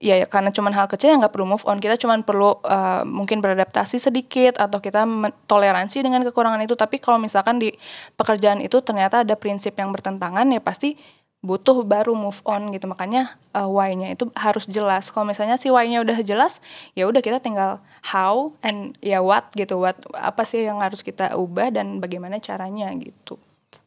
ya, 0.00 0.16
ya 0.16 0.26
karena 0.26 0.48
cuman 0.48 0.72
hal 0.72 0.88
kecil 0.88 1.12
yang 1.12 1.20
nggak 1.20 1.36
perlu 1.36 1.46
move 1.46 1.64
on. 1.68 1.78
Kita 1.78 2.00
cuman 2.00 2.24
perlu 2.24 2.56
uh, 2.64 3.04
mungkin 3.04 3.44
beradaptasi 3.44 4.00
sedikit 4.00 4.56
atau 4.56 4.80
kita 4.80 5.04
toleransi 5.44 6.00
dengan 6.00 6.24
kekurangan 6.24 6.58
itu. 6.64 6.74
Tapi 6.74 6.96
kalau 6.98 7.20
misalkan 7.20 7.60
di 7.60 7.70
pekerjaan 8.16 8.64
itu 8.64 8.80
ternyata 8.80 9.22
ada 9.22 9.36
prinsip 9.36 9.76
yang 9.76 9.92
bertentangan 9.92 10.48
ya 10.48 10.58
pasti 10.58 10.96
butuh 11.44 11.84
baru 11.84 12.16
move 12.16 12.40
on 12.48 12.72
gitu. 12.72 12.88
Makanya 12.88 13.36
uh, 13.52 13.68
why-nya 13.68 14.16
itu 14.16 14.32
harus 14.32 14.64
jelas. 14.64 15.12
Kalau 15.12 15.28
misalnya 15.28 15.60
si 15.60 15.68
why-nya 15.68 16.00
udah 16.00 16.24
jelas 16.24 16.64
ya 16.96 17.04
udah 17.04 17.20
kita 17.20 17.38
tinggal 17.38 17.84
how 18.08 18.56
and 18.64 18.96
ya 19.04 19.20
what 19.20 19.52
gitu. 19.52 19.76
What 19.76 20.00
apa 20.16 20.48
sih 20.48 20.64
yang 20.64 20.80
harus 20.80 21.04
kita 21.04 21.36
ubah 21.36 21.76
dan 21.76 22.00
bagaimana 22.00 22.40
caranya 22.40 22.88
gitu. 22.96 23.36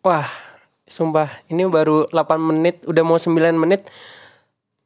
Wah 0.06 0.30
sumpah 0.84 1.42
ini 1.48 1.64
baru 1.66 2.06
8 2.12 2.38
menit 2.38 2.84
udah 2.86 3.04
mau 3.08 3.18
9 3.18 3.34
menit 3.56 3.88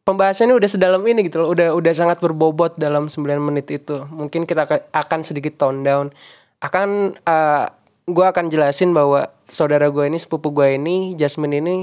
pembahasannya 0.07 0.55
udah 0.55 0.69
sedalam 0.71 1.03
ini 1.03 1.27
gitu 1.27 1.43
loh. 1.43 1.51
Udah 1.51 1.75
udah 1.75 1.91
sangat 1.91 2.23
berbobot 2.23 2.79
dalam 2.79 3.11
9 3.11 3.27
menit 3.43 3.67
itu. 3.67 4.07
Mungkin 4.07 4.47
kita 4.47 4.63
akan 4.95 5.19
sedikit 5.27 5.59
tone 5.59 5.83
down. 5.83 6.15
Akan 6.63 7.19
uh, 7.27 7.27
eh, 7.27 7.65
gue 8.07 8.23
akan 8.23 8.47
jelasin 8.47 8.95
bahwa 8.95 9.27
saudara 9.51 9.91
gue 9.91 10.07
ini 10.07 10.15
sepupu 10.15 10.55
gue 10.55 10.79
ini 10.79 11.19
Jasmine 11.19 11.59
ini 11.59 11.77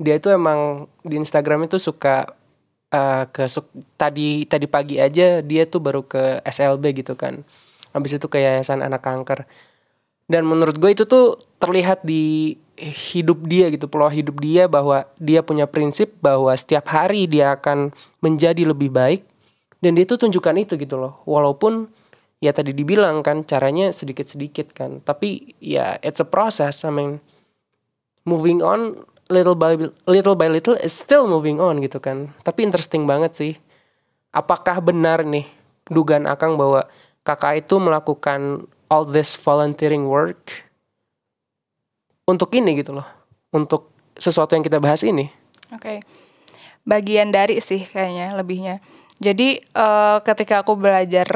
dia 0.00 0.16
itu 0.16 0.32
emang 0.32 0.88
di 1.04 1.20
Instagram 1.20 1.68
itu 1.68 1.76
suka 1.76 2.24
uh, 2.88 3.28
ke 3.28 3.44
su 3.50 3.60
tadi 4.00 4.48
tadi 4.48 4.64
pagi 4.64 4.96
aja 4.96 5.44
dia 5.44 5.62
tuh 5.68 5.84
baru 5.84 6.08
ke 6.08 6.40
SLB 6.48 7.04
gitu 7.04 7.20
kan. 7.20 7.44
Habis 7.92 8.16
itu 8.16 8.26
ke 8.32 8.40
yayasan 8.40 8.80
anak 8.80 9.04
kanker. 9.04 9.44
Dan 10.28 10.48
menurut 10.48 10.76
gue 10.80 10.92
itu 10.92 11.04
tuh 11.04 11.40
terlihat 11.60 12.04
di 12.04 12.56
hidup 12.78 13.42
dia 13.50 13.68
gitu 13.74 13.90
pola 13.90 14.06
hidup 14.08 14.38
dia 14.38 14.70
bahwa 14.70 15.02
dia 15.18 15.42
punya 15.42 15.66
prinsip 15.66 16.14
bahwa 16.22 16.54
setiap 16.54 16.86
hari 16.86 17.26
dia 17.26 17.58
akan 17.58 17.90
menjadi 18.22 18.62
lebih 18.62 18.94
baik. 18.94 19.26
Dan 19.78 19.94
dia 19.94 20.06
tuh 20.06 20.18
tunjukkan 20.18 20.54
itu 20.58 20.74
gitu 20.78 20.98
loh. 20.98 21.22
Walaupun 21.26 21.90
ya 22.38 22.54
tadi 22.54 22.74
dibilang 22.74 23.22
kan 23.22 23.42
caranya 23.42 23.90
sedikit-sedikit 23.90 24.74
kan. 24.74 25.02
Tapi 25.02 25.58
ya 25.58 25.98
it's 26.02 26.22
a 26.22 26.26
process. 26.26 26.86
I 26.86 26.90
mean 26.94 27.18
moving 28.26 28.62
on 28.62 29.02
little 29.30 29.54
by 29.54 29.78
little 30.06 30.34
by 30.34 30.50
little 30.50 30.74
is 30.82 30.94
still 30.94 31.26
moving 31.26 31.58
on 31.62 31.82
gitu 31.82 31.98
kan. 31.98 32.34
Tapi 32.42 32.66
interesting 32.66 33.06
banget 33.06 33.34
sih. 33.34 33.52
Apakah 34.34 34.82
benar 34.82 35.22
nih 35.26 35.46
dugaan 35.90 36.26
Akang 36.26 36.58
bahwa 36.58 36.86
kakak 37.26 37.66
itu 37.66 37.76
melakukan 37.78 38.66
all 38.88 39.04
this 39.06 39.36
volunteering 39.36 40.08
work 40.08 40.67
untuk 42.28 42.52
ini 42.52 42.76
gitu 42.76 42.92
loh 42.92 43.08
untuk 43.56 43.88
sesuatu 44.20 44.52
yang 44.52 44.60
kita 44.60 44.76
bahas 44.76 45.00
ini? 45.00 45.32
Oke. 45.72 46.04
Bagian 46.84 47.32
dari 47.32 47.64
sih 47.64 47.88
kayaknya 47.88 48.36
lebihnya. 48.36 48.84
Jadi 49.18 49.58
eh, 49.64 50.18
ketika 50.22 50.60
aku 50.60 50.76
belajar 50.76 51.26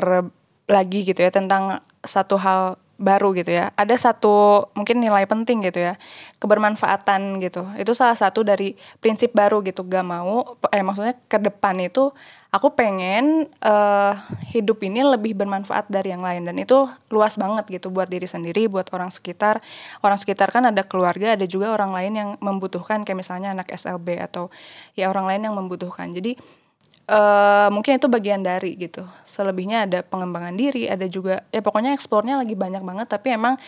lagi 0.69 1.09
gitu 1.09 1.25
ya 1.25 1.33
tentang 1.33 1.81
satu 2.05 2.37
hal 2.37 2.77
baru 3.03 3.35
gitu 3.35 3.51
ya. 3.51 3.75
Ada 3.75 3.99
satu 3.99 4.71
mungkin 4.79 5.03
nilai 5.03 5.27
penting 5.27 5.67
gitu 5.67 5.83
ya. 5.83 5.99
Kebermanfaatan 6.39 7.43
gitu. 7.43 7.67
Itu 7.75 7.93
salah 7.99 8.15
satu 8.15 8.47
dari 8.47 8.79
prinsip 9.03 9.35
baru 9.35 9.59
gitu. 9.67 9.83
Gak 9.83 10.07
mau 10.07 10.57
eh 10.71 10.81
maksudnya 10.87 11.19
ke 11.27 11.43
depan 11.43 11.83
itu 11.83 12.15
aku 12.55 12.79
pengen 12.79 13.51
eh 13.59 14.15
hidup 14.55 14.79
ini 14.87 15.03
lebih 15.03 15.35
bermanfaat 15.35 15.91
dari 15.91 16.15
yang 16.15 16.23
lain 16.23 16.47
dan 16.47 16.57
itu 16.63 16.87
luas 17.11 17.35
banget 17.35 17.83
gitu 17.83 17.91
buat 17.91 18.07
diri 18.07 18.31
sendiri, 18.31 18.71
buat 18.71 18.87
orang 18.95 19.11
sekitar. 19.11 19.59
Orang 20.01 20.17
sekitar 20.23 20.55
kan 20.55 20.71
ada 20.71 20.87
keluarga, 20.87 21.35
ada 21.35 21.45
juga 21.51 21.75
orang 21.75 21.91
lain 21.91 22.13
yang 22.15 22.29
membutuhkan 22.39 23.03
kayak 23.03 23.19
misalnya 23.19 23.51
anak 23.51 23.75
SLB 23.75 24.23
atau 24.23 24.55
ya 24.95 25.11
orang 25.11 25.27
lain 25.27 25.51
yang 25.51 25.55
membutuhkan. 25.59 26.15
Jadi 26.15 26.62
eh 27.09 27.69
mungkin 27.75 27.99
itu 27.99 28.07
bagian 28.07 28.43
dari 28.43 28.79
gitu. 28.79 29.03
Selebihnya 29.27 29.89
ada 29.91 30.03
pengembangan 30.07 30.55
diri, 30.55 30.87
ada 30.87 31.07
juga 31.11 31.43
ya 31.51 31.61
pokoknya 31.63 31.95
eksplornya 31.95 32.39
lagi 32.39 32.55
banyak 32.55 32.83
banget. 32.83 33.07
Tapi 33.11 33.35
emang 33.35 33.59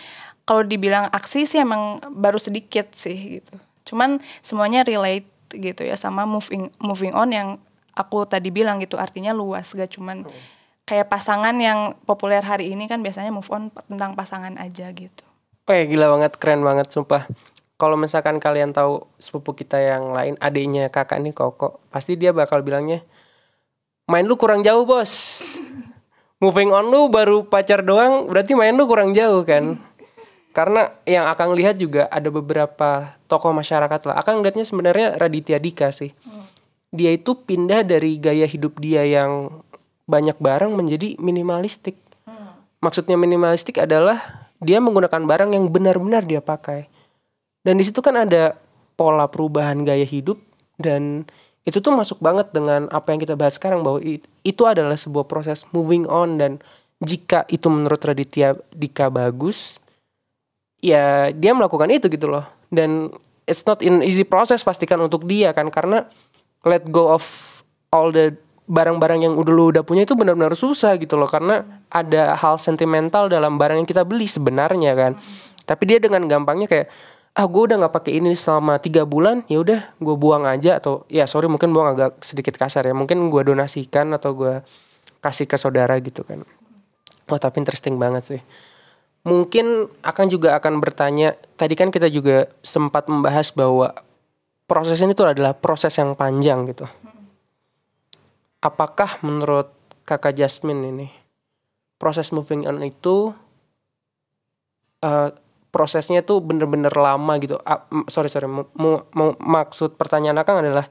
kalau 0.44 0.62
dibilang 0.62 1.08
aksi 1.10 1.48
sih 1.48 1.60
emang 1.62 1.98
baru 2.14 2.38
sedikit 2.38 2.92
sih 2.94 3.40
gitu. 3.40 3.54
Cuman 3.88 4.20
semuanya 4.44 4.84
relate 4.86 5.26
gitu 5.54 5.86
ya 5.86 5.94
sama 5.94 6.26
moving 6.26 6.70
moving 6.82 7.14
on 7.14 7.30
yang 7.32 7.48
aku 7.94 8.26
tadi 8.28 8.52
bilang 8.54 8.78
gitu. 8.78 9.00
Artinya 9.00 9.34
luas 9.34 9.72
gak 9.74 9.90
cuman 9.94 10.26
kayak 10.84 11.08
pasangan 11.08 11.56
yang 11.56 11.96
populer 12.04 12.44
hari 12.44 12.72
ini 12.76 12.84
kan 12.86 13.00
biasanya 13.00 13.32
move 13.32 13.48
on 13.48 13.72
tentang 13.88 14.12
pasangan 14.12 14.54
aja 14.60 14.92
gitu. 14.92 15.24
Wah 15.64 15.80
gila 15.80 16.12
banget, 16.12 16.36
keren 16.36 16.60
banget 16.60 16.92
sumpah. 16.92 17.24
Kalau 17.74 17.96
misalkan 17.98 18.38
kalian 18.38 18.70
tahu 18.70 19.08
sepupu 19.18 19.56
kita 19.56 19.80
yang 19.80 20.14
lain, 20.14 20.38
adiknya 20.38 20.92
kakak 20.92 21.18
nih 21.24 21.34
Koko, 21.34 21.82
pasti 21.90 22.14
dia 22.14 22.30
bakal 22.30 22.62
bilangnya, 22.62 23.02
main 24.08 24.24
lu 24.24 24.36
kurang 24.36 24.60
jauh 24.64 24.84
bos. 24.84 25.12
Moving 26.42 26.74
on 26.74 26.92
lu 26.92 27.08
baru 27.08 27.46
pacar 27.46 27.80
doang, 27.80 28.28
berarti 28.28 28.52
main 28.52 28.76
lu 28.76 28.84
kurang 28.84 29.16
jauh 29.16 29.40
kan. 29.46 29.80
Karena 30.54 30.92
yang 31.02 31.26
akan 31.26 31.56
lihat 31.58 31.80
juga 31.80 32.06
ada 32.12 32.30
beberapa 32.30 33.18
tokoh 33.26 33.50
masyarakat 33.50 34.00
lah. 34.06 34.14
Akan 34.20 34.38
lihatnya 34.44 34.62
sebenarnya 34.62 35.18
Raditya 35.18 35.58
Dika 35.58 35.90
sih. 35.90 36.14
Dia 36.94 37.10
itu 37.10 37.34
pindah 37.34 37.82
dari 37.82 38.22
gaya 38.22 38.46
hidup 38.46 38.78
dia 38.78 39.02
yang 39.02 39.62
banyak 40.06 40.38
barang 40.38 40.70
menjadi 40.78 41.18
minimalistik. 41.18 41.98
Maksudnya 42.78 43.18
minimalistik 43.18 43.82
adalah 43.82 44.46
dia 44.62 44.78
menggunakan 44.78 45.26
barang 45.26 45.50
yang 45.56 45.66
benar-benar 45.72 46.22
dia 46.22 46.38
pakai. 46.44 46.86
Dan 47.64 47.80
di 47.80 47.84
situ 47.88 47.98
kan 48.04 48.14
ada 48.14 48.54
pola 48.94 49.26
perubahan 49.26 49.82
gaya 49.82 50.06
hidup 50.06 50.38
dan 50.78 51.26
itu 51.64 51.80
tuh 51.80 51.92
masuk 51.96 52.20
banget 52.20 52.52
dengan 52.52 52.86
apa 52.92 53.12
yang 53.12 53.20
kita 53.24 53.34
bahas 53.34 53.56
sekarang 53.56 53.80
bahwa 53.80 53.98
it- 54.04 54.28
itu 54.44 54.62
adalah 54.68 54.96
sebuah 54.96 55.24
proses 55.24 55.64
moving 55.72 56.04
on 56.04 56.36
dan 56.36 56.60
jika 57.00 57.48
itu 57.48 57.72
menurut 57.72 58.00
Raditya 58.00 58.56
Dika 58.72 59.08
bagus 59.08 59.80
ya 60.84 61.32
dia 61.32 61.52
melakukan 61.56 61.88
itu 61.88 62.12
gitu 62.12 62.28
loh. 62.28 62.44
Dan 62.68 63.08
it's 63.48 63.64
not 63.64 63.80
an 63.80 64.04
easy 64.04 64.28
process 64.28 64.60
pastikan 64.60 65.00
untuk 65.00 65.24
dia 65.24 65.56
kan 65.56 65.72
karena 65.72 66.04
let 66.68 66.84
go 66.92 67.12
of 67.12 67.24
all 67.88 68.12
the 68.12 68.36
barang-barang 68.64 69.28
yang 69.28 69.34
udah 69.36 69.52
lu 69.52 69.64
udah 69.72 69.84
punya 69.84 70.08
itu 70.08 70.16
benar-benar 70.16 70.56
susah 70.56 70.96
gitu 70.96 71.20
loh 71.20 71.28
karena 71.28 71.84
ada 71.92 72.32
hal 72.32 72.56
sentimental 72.56 73.28
dalam 73.28 73.60
barang 73.60 73.84
yang 73.84 73.88
kita 73.88 74.04
beli 74.04 74.28
sebenarnya 74.28 74.92
kan. 74.96 75.12
Tapi 75.64 75.82
dia 75.88 75.98
dengan 76.00 76.28
gampangnya 76.28 76.68
kayak 76.68 76.88
ah 77.34 77.46
gue 77.50 77.62
udah 77.66 77.76
nggak 77.82 77.94
pakai 77.98 78.22
ini 78.22 78.38
selama 78.38 78.78
tiga 78.78 79.02
bulan 79.02 79.42
ya 79.50 79.58
udah 79.58 79.80
gue 79.98 80.14
buang 80.14 80.46
aja 80.46 80.78
atau 80.78 81.02
ya 81.10 81.26
sorry 81.26 81.50
mungkin 81.50 81.74
buang 81.74 81.98
agak 81.98 82.22
sedikit 82.22 82.54
kasar 82.54 82.86
ya 82.86 82.94
mungkin 82.94 83.26
gue 83.26 83.42
donasikan 83.42 84.14
atau 84.14 84.38
gue 84.38 84.62
kasih 85.18 85.50
ke 85.50 85.56
saudara 85.58 85.98
gitu 85.98 86.22
kan. 86.22 86.46
Wah 87.26 87.40
tapi 87.40 87.64
interesting 87.64 87.96
banget 87.96 88.22
sih. 88.22 88.40
Mungkin 89.24 89.88
akan 90.04 90.26
juga 90.28 90.54
akan 90.60 90.78
bertanya 90.84 91.32
tadi 91.56 91.74
kan 91.74 91.88
kita 91.88 92.12
juga 92.12 92.46
sempat 92.60 93.08
membahas 93.08 93.50
bahwa 93.56 93.96
proses 94.68 95.00
ini 95.00 95.16
tuh 95.16 95.32
adalah 95.32 95.56
proses 95.56 95.96
yang 95.96 96.12
panjang 96.12 96.68
gitu. 96.68 96.84
Apakah 98.60 99.18
menurut 99.24 99.72
kakak 100.04 100.36
Jasmine 100.36 100.92
ini 100.92 101.08
proses 101.96 102.30
moving 102.36 102.68
on 102.68 102.84
itu 102.84 103.32
eh, 105.00 105.32
prosesnya 105.74 106.22
tuh 106.22 106.38
bener-bener 106.38 106.94
lama 106.94 107.34
gitu. 107.42 107.58
M- 107.90 108.06
sorry 108.06 108.30
sorry. 108.30 108.46
Mau, 108.46 109.02
maksud 109.42 109.98
pertanyaan 109.98 110.38
akang 110.38 110.62
adalah 110.62 110.86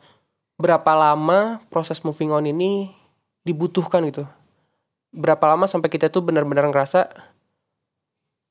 berapa 0.60 0.92
lama 0.92 1.64
proses 1.72 2.04
moving 2.04 2.36
on 2.36 2.44
ini 2.44 2.92
dibutuhkan 3.48 4.04
gitu? 4.12 4.28
Berapa 5.16 5.56
lama 5.56 5.64
sampai 5.64 5.88
kita 5.88 6.12
tuh 6.12 6.20
benar-benar 6.20 6.68
ngerasa 6.68 7.08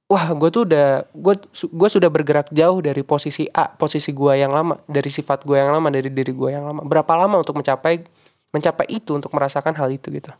wah 0.09 0.29
gue 0.33 0.49
tuh 0.49 0.65
udah 0.69 1.05
gue 1.13 1.35
gue 1.53 1.89
sudah 1.89 2.09
bergerak 2.09 2.49
jauh 2.53 2.81
dari 2.85 3.01
posisi 3.05 3.49
A 3.53 3.69
posisi 3.69 4.13
gue 4.13 4.33
yang 4.37 4.53
lama 4.53 4.77
dari 4.85 5.09
sifat 5.09 5.45
gue 5.45 5.57
yang 5.57 5.73
lama 5.73 5.89
dari 5.93 6.09
diri 6.09 6.33
gue 6.33 6.49
yang 6.49 6.65
lama. 6.65 6.81
Berapa 6.81 7.13
lama 7.13 7.45
untuk 7.45 7.61
mencapai 7.61 8.01
mencapai 8.53 8.87
itu 8.89 9.17
untuk 9.17 9.33
merasakan 9.37 9.77
hal 9.77 9.93
itu 9.93 10.09
gitu? 10.09 10.33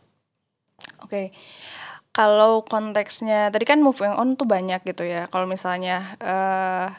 Oke. 1.05 1.29
Kalau 2.13 2.61
konteksnya 2.61 3.49
tadi 3.49 3.65
kan 3.65 3.81
moving 3.81 4.13
on 4.13 4.37
tuh 4.37 4.45
banyak 4.45 4.85
gitu 4.85 5.01
ya. 5.01 5.25
Kalau 5.33 5.49
misalnya 5.49 6.13
eh 6.21 6.89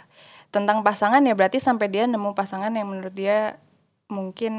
tentang 0.51 0.83
pasangan 0.87 1.23
ya 1.23 1.35
berarti 1.39 1.59
sampai 1.63 1.87
dia 1.91 2.07
nemu 2.07 2.35
pasangan 2.35 2.71
yang 2.75 2.87
menurut 2.91 3.15
dia 3.15 3.59
mungkin 4.11 4.55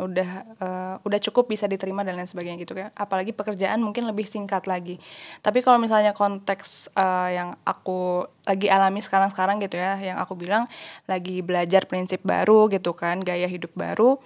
udah 0.00 0.30
eh, 0.56 0.94
udah 1.04 1.18
cukup 1.28 1.52
bisa 1.52 1.68
diterima 1.68 2.00
dan 2.00 2.16
lain 2.16 2.24
sebagainya 2.24 2.58
gitu 2.64 2.80
ya. 2.80 2.88
Apalagi 2.96 3.36
pekerjaan 3.36 3.80
mungkin 3.84 4.08
lebih 4.08 4.24
singkat 4.24 4.64
lagi. 4.64 4.96
Tapi 5.44 5.60
kalau 5.60 5.76
misalnya 5.76 6.16
konteks 6.16 6.96
eh, 6.96 7.36
yang 7.36 7.60
aku 7.68 8.24
lagi 8.48 8.72
alami 8.72 9.04
sekarang-sekarang 9.04 9.60
gitu 9.64 9.76
ya, 9.76 10.00
yang 10.00 10.16
aku 10.16 10.32
bilang 10.32 10.64
lagi 11.04 11.44
belajar 11.44 11.84
prinsip 11.84 12.24
baru 12.24 12.72
gitu 12.72 12.96
kan, 12.96 13.20
gaya 13.20 13.46
hidup 13.48 13.72
baru 13.76 14.16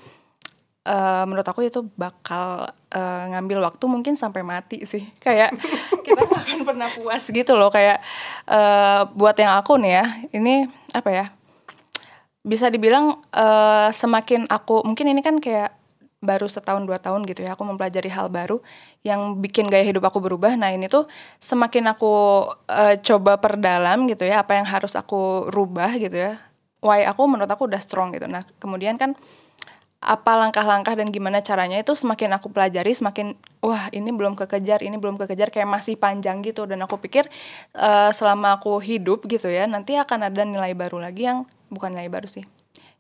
eh, 0.85 1.25
menurut 1.27 1.47
aku 1.49 1.65
itu 1.65 1.85
bakal 1.97 2.69
eh, 2.93 3.25
ngambil 3.33 3.65
waktu 3.65 3.85
mungkin 3.89 4.15
sampai 4.15 4.45
mati 4.45 4.85
sih. 4.85 5.05
Kayak 5.25 5.57
kita 6.05 6.21
nggak 6.21 6.43
akan 6.45 6.61
pernah 6.69 6.89
puas 6.93 7.25
gitu 7.29 7.57
loh. 7.57 7.73
Kayak 7.73 8.05
eh, 8.49 9.03
buat 9.17 9.37
yang 9.41 9.57
aku 9.57 9.81
nih 9.81 9.93
ya 9.93 10.07
ini 10.37 10.69
apa 10.93 11.11
ya 11.11 11.27
bisa 12.45 12.69
dibilang 12.69 13.25
eh, 13.33 13.89
semakin 13.89 14.45
aku 14.53 14.85
mungkin 14.85 15.09
ini 15.09 15.25
kan 15.25 15.41
kayak 15.41 15.73
baru 16.25 16.49
setahun 16.49 16.89
dua 16.89 16.97
tahun 16.97 17.29
gitu 17.29 17.45
ya 17.45 17.53
aku 17.53 17.69
mempelajari 17.69 18.09
hal 18.09 18.33
baru 18.33 18.65
yang 19.05 19.45
bikin 19.45 19.69
gaya 19.69 19.85
hidup 19.85 20.09
aku 20.09 20.25
berubah. 20.25 20.57
Nah 20.57 20.73
ini 20.73 20.89
tuh 20.89 21.05
semakin 21.41 21.93
aku 21.93 22.13
eh, 22.69 22.97
coba 23.05 23.37
perdalam 23.37 24.09
gitu 24.09 24.25
ya 24.25 24.41
apa 24.41 24.57
yang 24.57 24.65
harus 24.69 24.97
aku 24.97 25.53
rubah 25.53 25.93
gitu 26.01 26.17
ya 26.17 26.41
why 26.85 27.05
aku 27.09 27.25
menurut 27.29 27.49
aku 27.49 27.69
udah 27.69 27.81
strong 27.81 28.17
gitu. 28.17 28.29
Nah 28.29 28.45
kemudian 28.61 28.97
kan 29.01 29.17
apa 30.05 30.37
langkah-langkah 30.37 30.93
dan 30.95 31.09
gimana 31.09 31.41
caranya 31.41 31.81
itu 31.81 31.97
semakin 31.97 32.37
aku 32.37 32.53
pelajari 32.53 32.93
semakin 32.93 33.33
wah 33.65 33.89
ini 33.91 34.13
belum 34.13 34.37
kekejar 34.37 34.85
ini 34.85 35.01
belum 35.01 35.17
kekejar 35.17 35.49
kayak 35.49 35.65
masih 35.65 35.97
panjang 35.97 36.45
gitu 36.45 36.69
dan 36.69 36.85
aku 36.85 37.01
pikir 37.01 37.25
eh, 37.73 38.11
selama 38.13 38.61
aku 38.61 38.77
hidup 38.85 39.25
gitu 39.25 39.49
ya 39.49 39.65
nanti 39.65 39.97
akan 39.97 40.29
ada 40.29 40.45
nilai 40.45 40.77
baru 40.77 41.01
lagi 41.01 41.27
yang 41.27 41.49
bukan 41.73 41.97
nilai 41.97 42.13
baru 42.13 42.29
sih 42.29 42.45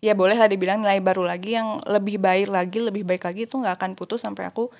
ya 0.01 0.17
boleh 0.17 0.41
lah 0.41 0.49
dibilang 0.49 0.81
nilai 0.81 1.05
baru 1.05 1.29
lagi 1.29 1.61
yang 1.61 1.85
lebih 1.85 2.17
baik 2.17 2.49
lagi 2.49 2.81
lebih 2.81 3.05
baik 3.05 3.23
lagi 3.29 3.45
itu 3.45 3.61
nggak 3.61 3.77
akan 3.77 3.91
putus 3.95 4.25
sampai 4.25 4.49
aku 4.49 4.73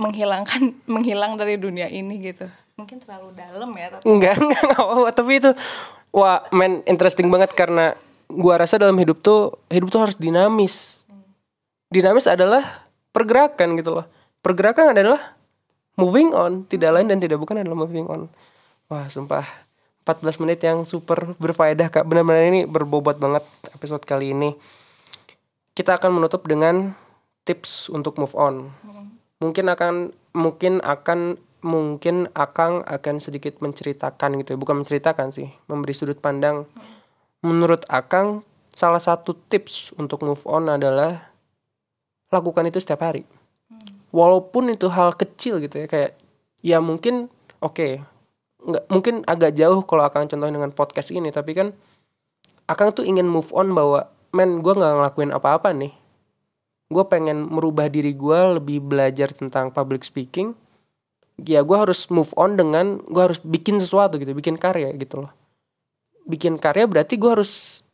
menghilangkan 0.00 0.72
menghilang 0.92 1.36
dari 1.36 1.60
dunia 1.60 1.92
ini 1.92 2.18
gitu 2.24 2.48
mungkin 2.78 3.02
terlalu 3.02 3.34
dalam 3.34 3.74
ya 3.74 3.90
tapi 3.90 4.06
enggak, 4.06 4.38
enggak 4.38 4.62
apa-apa. 4.78 5.10
Tapi 5.10 5.32
itu 5.42 5.50
wah, 6.14 6.46
men 6.54 6.86
interesting 6.86 7.26
banget 7.26 7.50
karena 7.52 7.98
gua 8.30 8.62
rasa 8.62 8.78
dalam 8.78 8.94
hidup 8.94 9.18
tuh 9.18 9.58
hidup 9.66 9.90
tuh 9.90 10.00
harus 10.06 10.16
dinamis. 10.16 10.97
Dinamis 11.88 12.28
adalah 12.28 12.88
pergerakan 13.16 13.80
gitu 13.80 14.00
loh. 14.00 14.06
Pergerakan 14.44 14.92
adalah 14.92 15.36
moving 15.96 16.36
on, 16.36 16.68
tidak 16.68 16.94
lain 16.94 17.08
dan 17.08 17.18
tidak 17.18 17.40
bukan 17.40 17.64
adalah 17.64 17.84
moving 17.84 18.06
on. 18.06 18.28
Wah, 18.92 19.08
sumpah 19.08 19.44
14 20.08 20.40
menit 20.40 20.64
yang 20.64 20.88
super 20.88 21.36
berfaedah 21.36 21.92
Kak. 21.92 22.08
Benar-benar 22.08 22.48
ini 22.48 22.64
berbobot 22.64 23.20
banget 23.20 23.44
episode 23.76 24.00
kali 24.08 24.32
ini. 24.32 24.56
Kita 25.76 26.00
akan 26.00 26.16
menutup 26.16 26.48
dengan 26.48 26.96
tips 27.44 27.92
untuk 27.92 28.16
move 28.16 28.32
on. 28.32 28.72
Mungkin 29.44 29.68
akan 29.68 30.12
mungkin 30.32 30.80
akan 30.80 31.36
mungkin 31.60 32.30
Akang 32.32 32.86
akan 32.86 33.20
sedikit 33.20 33.60
menceritakan 33.60 34.40
gitu 34.40 34.54
ya. 34.54 34.58
Bukan 34.58 34.80
menceritakan 34.80 35.28
sih, 35.28 35.52
memberi 35.68 35.92
sudut 35.92 36.16
pandang. 36.20 36.64
Menurut 37.44 37.84
Akang, 37.92 38.42
salah 38.72 39.02
satu 39.02 39.36
tips 39.52 39.92
untuk 40.00 40.24
move 40.24 40.42
on 40.48 40.72
adalah 40.72 41.28
lakukan 42.28 42.68
itu 42.68 42.78
setiap 42.80 43.04
hari. 43.04 43.24
Walaupun 44.08 44.72
itu 44.72 44.88
hal 44.88 45.12
kecil 45.12 45.60
gitu 45.60 45.84
ya, 45.84 45.86
kayak 45.88 46.16
ya 46.64 46.80
mungkin 46.80 47.28
oke, 47.60 48.00
nggak 48.64 48.84
mungkin 48.88 49.14
agak 49.28 49.52
jauh 49.56 49.84
kalau 49.84 50.08
Akang 50.08 50.28
contohin 50.28 50.56
dengan 50.56 50.72
podcast 50.72 51.12
ini, 51.12 51.28
tapi 51.28 51.52
kan 51.52 51.76
Akang 52.68 52.92
tuh 52.92 53.04
ingin 53.04 53.28
move 53.28 53.48
on 53.52 53.72
bahwa 53.72 54.08
men 54.32 54.60
gue 54.60 54.72
nggak 54.72 54.94
ngelakuin 55.00 55.32
apa-apa 55.32 55.72
nih. 55.72 55.92
Gue 56.88 57.04
pengen 57.04 57.48
merubah 57.48 57.88
diri 57.92 58.16
gue 58.16 58.60
lebih 58.60 58.80
belajar 58.80 59.32
tentang 59.32 59.72
public 59.72 60.04
speaking. 60.04 60.56
Ya 61.40 61.60
gue 61.60 61.76
harus 61.76 62.08
move 62.08 62.32
on 62.36 62.56
dengan 62.56 63.00
gue 63.04 63.22
harus 63.22 63.40
bikin 63.44 63.76
sesuatu 63.76 64.16
gitu 64.16 64.32
bikin 64.32 64.56
karya 64.56 64.92
gitu 64.96 65.28
loh. 65.28 65.32
Bikin 66.28 66.56
karya 66.60 66.88
berarti 66.88 67.16
gue 67.20 67.28
harus 67.28 67.84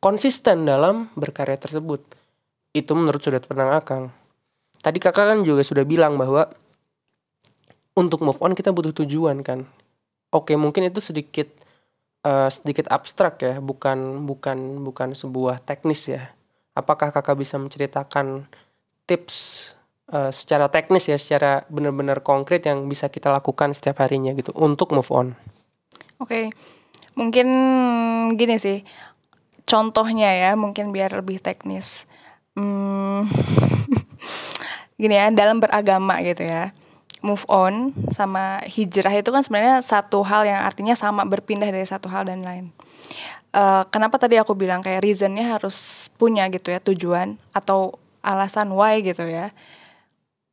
konsisten 0.00 0.68
dalam 0.68 1.08
berkarya 1.16 1.56
tersebut 1.56 2.04
itu 2.76 2.92
menurut 2.92 3.24
sudut 3.24 3.40
pandang 3.48 3.72
akang. 3.72 4.04
Tadi 4.84 5.00
kakak 5.00 5.32
kan 5.32 5.38
juga 5.40 5.64
sudah 5.64 5.88
bilang 5.88 6.20
bahwa 6.20 6.52
untuk 7.96 8.20
move 8.20 8.38
on 8.44 8.52
kita 8.52 8.70
butuh 8.70 8.92
tujuan 9.02 9.40
kan? 9.40 9.64
Oke 10.28 10.52
mungkin 10.60 10.84
itu 10.84 11.00
sedikit 11.00 11.48
uh, 12.28 12.52
sedikit 12.52 12.92
abstrak 12.92 13.40
ya 13.40 13.54
bukan 13.58 14.28
bukan 14.28 14.84
bukan 14.84 15.16
sebuah 15.16 15.64
teknis 15.64 16.12
ya. 16.12 16.36
Apakah 16.76 17.08
kakak 17.08 17.40
bisa 17.40 17.56
menceritakan 17.56 18.44
tips 19.08 19.72
uh, 20.12 20.28
secara 20.28 20.68
teknis 20.68 21.08
ya 21.08 21.16
secara 21.16 21.64
benar-benar 21.72 22.20
konkret 22.20 22.68
yang 22.68 22.84
bisa 22.84 23.08
kita 23.08 23.32
lakukan 23.32 23.72
setiap 23.72 24.04
harinya 24.04 24.36
gitu 24.36 24.52
untuk 24.52 24.92
move 24.92 25.08
on? 25.08 25.32
Oke 26.20 26.52
mungkin 27.16 27.48
gini 28.36 28.60
sih. 28.60 28.84
Contohnya 29.66 30.30
ya 30.30 30.52
mungkin 30.54 30.94
biar 30.94 31.10
lebih 31.16 31.42
teknis 31.42 32.06
hmm, 32.56 33.20
gini 35.00 35.14
ya 35.14 35.28
dalam 35.30 35.60
beragama 35.60 36.18
gitu 36.24 36.42
ya 36.42 36.72
move 37.26 37.42
on 37.50 37.90
sama 38.14 38.62
hijrah 38.62 39.10
itu 39.10 39.34
kan 39.34 39.42
sebenarnya 39.42 39.82
satu 39.82 40.22
hal 40.22 40.46
yang 40.46 40.62
artinya 40.62 40.94
sama 40.94 41.26
berpindah 41.26 41.66
dari 41.66 41.82
satu 41.82 42.06
hal 42.06 42.28
dan 42.28 42.46
lain. 42.46 42.70
Uh, 43.50 43.82
kenapa 43.88 44.20
tadi 44.20 44.36
aku 44.38 44.52
bilang 44.52 44.84
kayak 44.84 45.02
reasonnya 45.02 45.58
harus 45.58 46.06
punya 46.20 46.46
gitu 46.52 46.70
ya 46.70 46.78
tujuan 46.78 47.34
atau 47.50 47.98
alasan 48.22 48.70
why 48.70 49.02
gitu 49.02 49.26
ya. 49.26 49.50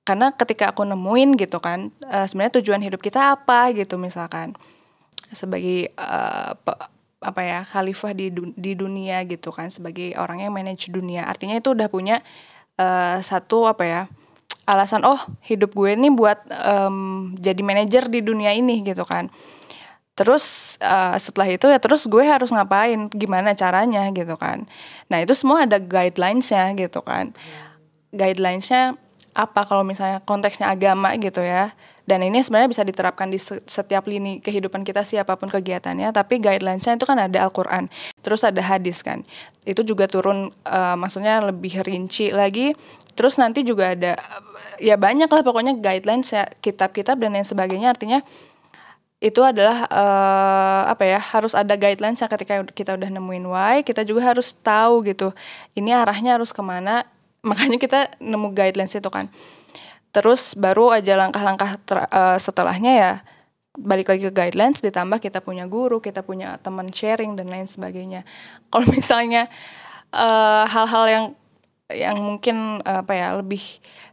Karena 0.03 0.33
ketika 0.35 0.73
aku 0.73 0.83
nemuin 0.83 1.37
gitu 1.37 1.61
kan 1.61 1.93
uh, 2.09 2.25
sebenarnya 2.25 2.59
tujuan 2.59 2.81
hidup 2.81 2.99
kita 3.05 3.37
apa 3.37 3.71
gitu 3.75 4.01
misalkan 4.01 4.57
sebagai 5.29 5.93
uh, 5.95 6.57
apa 7.23 7.41
ya 7.41 7.59
khalifah 7.63 8.11
di 8.11 8.29
du 8.29 8.51
di 8.53 8.75
dunia 8.75 9.23
gitu 9.25 9.49
kan 9.49 9.71
sebagai 9.71 10.13
orang 10.19 10.43
yang 10.43 10.53
manage 10.53 10.91
dunia. 10.91 11.25
Artinya 11.25 11.57
itu 11.57 11.73
udah 11.73 11.87
punya 11.87 12.21
uh, 12.77 13.23
satu 13.23 13.65
apa 13.65 13.83
ya 13.83 14.01
alasan 14.63 15.03
oh 15.03 15.19
hidup 15.43 15.75
gue 15.75 15.91
ini 15.91 16.07
buat 16.07 16.39
um, 16.47 17.35
jadi 17.35 17.59
manajer 17.59 18.07
di 18.07 18.23
dunia 18.23 18.51
ini 18.55 18.83
gitu 18.83 19.03
kan. 19.03 19.27
Terus 20.13 20.77
uh, 20.77 21.17
setelah 21.17 21.49
itu 21.49 21.65
ya 21.65 21.81
terus 21.81 22.05
gue 22.05 22.21
harus 22.21 22.53
ngapain 22.53 23.09
gimana 23.09 23.57
caranya 23.57 24.07
gitu 24.13 24.37
kan. 24.37 24.69
Nah 25.09 25.23
itu 25.23 25.33
semua 25.33 25.65
ada 25.65 25.81
guidelinesnya 25.81 26.77
gitu 26.77 27.01
kan. 27.01 27.33
Guidelinesnya 28.13 28.95
apa? 29.33 29.65
Kalau 29.65 29.81
misalnya 29.81 30.21
konteksnya 30.21 30.69
agama 30.69 31.17
gitu 31.17 31.41
ya 31.41 31.73
dan 32.03 32.19
ini 32.19 32.43
sebenarnya 32.43 32.67
bisa 32.67 32.83
diterapkan 32.83 33.31
di 33.31 33.39
setiap 33.39 34.03
lini 34.11 34.43
kehidupan 34.43 34.83
kita 34.83 35.07
siapa 35.07 35.39
pun 35.39 35.47
kegiatannya 35.47 36.11
tapi 36.11 36.43
guidelinesnya 36.43 36.99
itu 36.99 37.07
kan 37.07 37.15
ada 37.15 37.47
Al-Quran 37.47 37.87
terus 38.19 38.43
ada 38.43 38.63
hadis 38.63 39.03
kan. 39.03 39.23
Itu 39.63 39.83
juga 39.83 40.07
turun 40.07 40.51
uh, 40.67 40.95
maksudnya 40.99 41.43
lebih 41.43 41.83
rinci 41.83 42.31
lagi. 42.31 42.75
Terus 43.13 43.37
nanti 43.37 43.61
juga 43.61 43.93
ada 43.93 44.17
ya 44.81 44.97
banyak 44.97 45.29
lah 45.29 45.43
pokoknya 45.45 45.77
guidelines 45.77 46.33
ya 46.33 46.49
kitab-kitab 46.63 47.19
dan 47.19 47.35
lain 47.37 47.45
sebagainya. 47.45 47.93
Artinya 47.93 48.19
itu 49.23 49.39
adalah 49.39 49.87
uh, 49.87 50.83
apa 50.91 51.07
ya 51.07 51.19
harus 51.19 51.55
ada 51.55 51.79
guidelines 51.79 52.19
yang 52.19 52.27
ketika 52.27 52.59
kita 52.75 52.99
udah 52.99 53.07
nemuin 53.07 53.45
why 53.47 53.79
kita 53.79 54.03
juga 54.03 54.35
harus 54.35 54.51
tahu 54.51 54.99
gitu 55.07 55.31
ini 55.79 55.95
arahnya 55.95 56.35
harus 56.35 56.51
ke 56.51 56.59
mana. 56.59 57.07
Makanya 57.43 57.75
kita 57.75 57.99
nemu 58.23 58.55
guidelines 58.55 58.95
itu 58.95 59.07
kan 59.11 59.27
terus 60.13 60.53
baru 60.53 60.93
aja 60.93 61.17
langkah-langkah 61.17 61.81
uh, 61.89 62.37
setelahnya 62.37 62.93
ya 62.93 63.13
balik 63.73 64.13
lagi 64.13 64.29
ke 64.29 64.33
guidelines 64.33 64.85
ditambah 64.85 65.17
kita 65.17 65.41
punya 65.41 65.65
guru 65.65 65.97
kita 65.97 66.21
punya 66.21 66.61
teman 66.61 66.93
sharing 66.93 67.33
dan 67.33 67.49
lain 67.49 67.65
sebagainya. 67.65 68.21
Kalau 68.69 68.85
misalnya 68.95 69.49
hal-hal 70.69 71.05
uh, 71.05 71.11
yang 71.11 71.25
yang 71.91 72.17
mungkin 72.21 72.85
apa 72.85 73.13
ya 73.17 73.27
lebih 73.37 73.61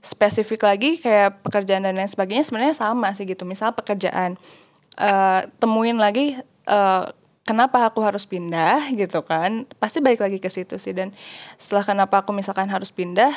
spesifik 0.00 0.64
lagi 0.64 0.96
kayak 0.96 1.44
pekerjaan 1.44 1.84
dan 1.84 1.96
lain 1.96 2.08
sebagainya 2.08 2.44
sebenarnya 2.48 2.76
sama 2.76 3.12
sih 3.12 3.28
gitu. 3.28 3.44
Misal 3.44 3.76
pekerjaan 3.76 4.40
uh, 4.96 5.44
temuin 5.60 6.00
lagi 6.00 6.40
uh, 6.64 7.12
kenapa 7.44 7.84
aku 7.84 8.00
harus 8.00 8.24
pindah 8.24 8.92
gitu 8.96 9.20
kan 9.24 9.68
pasti 9.76 10.00
balik 10.00 10.24
lagi 10.24 10.40
ke 10.40 10.48
situ 10.48 10.80
sih. 10.80 10.96
Dan 10.96 11.12
setelah 11.60 11.84
kenapa 11.84 12.24
aku 12.24 12.32
misalkan 12.32 12.68
harus 12.72 12.88
pindah 12.88 13.32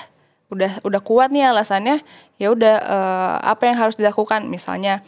udah 0.53 0.85
udah 0.85 1.01
kuat 1.01 1.33
nih 1.33 1.49
alasannya 1.49 2.05
ya 2.37 2.53
udah 2.53 2.75
uh, 2.85 3.35
apa 3.41 3.67
yang 3.67 3.77
harus 3.81 3.97
dilakukan? 3.97 4.45
Misalnya 4.45 5.01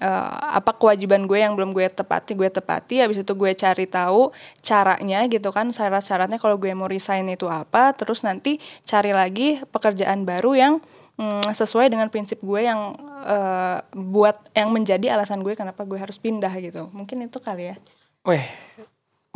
uh, 0.00 0.60
apa 0.60 0.76
kewajiban 0.76 1.24
gue 1.28 1.40
yang 1.40 1.56
belum 1.56 1.72
gue 1.72 1.88
tepati 1.88 2.36
gue 2.36 2.48
tepati 2.48 3.04
habis 3.04 3.20
itu 3.20 3.32
gue 3.32 3.52
cari 3.56 3.88
tahu 3.88 4.32
caranya 4.60 5.24
gitu 5.28 5.48
kan 5.52 5.72
syarat-syaratnya 5.72 6.40
kalau 6.40 6.56
gue 6.56 6.72
mau 6.72 6.88
resign 6.88 7.28
itu 7.28 7.46
apa 7.46 7.92
terus 7.94 8.24
nanti 8.24 8.58
cari 8.84 9.12
lagi 9.12 9.60
pekerjaan 9.68 10.24
baru 10.24 10.52
yang 10.56 10.74
mm, 11.20 11.52
sesuai 11.52 11.92
dengan 11.92 12.08
prinsip 12.08 12.40
gue 12.40 12.64
yang 12.64 12.96
uh, 13.24 13.84
buat 13.92 14.40
yang 14.56 14.72
menjadi 14.72 15.12
alasan 15.12 15.44
gue 15.44 15.52
kenapa 15.52 15.84
gue 15.84 16.00
harus 16.00 16.16
pindah 16.16 16.52
gitu. 16.58 16.88
Mungkin 16.90 17.28
itu 17.28 17.38
kali 17.38 17.76
ya. 17.76 17.76
Weh, 18.24 18.44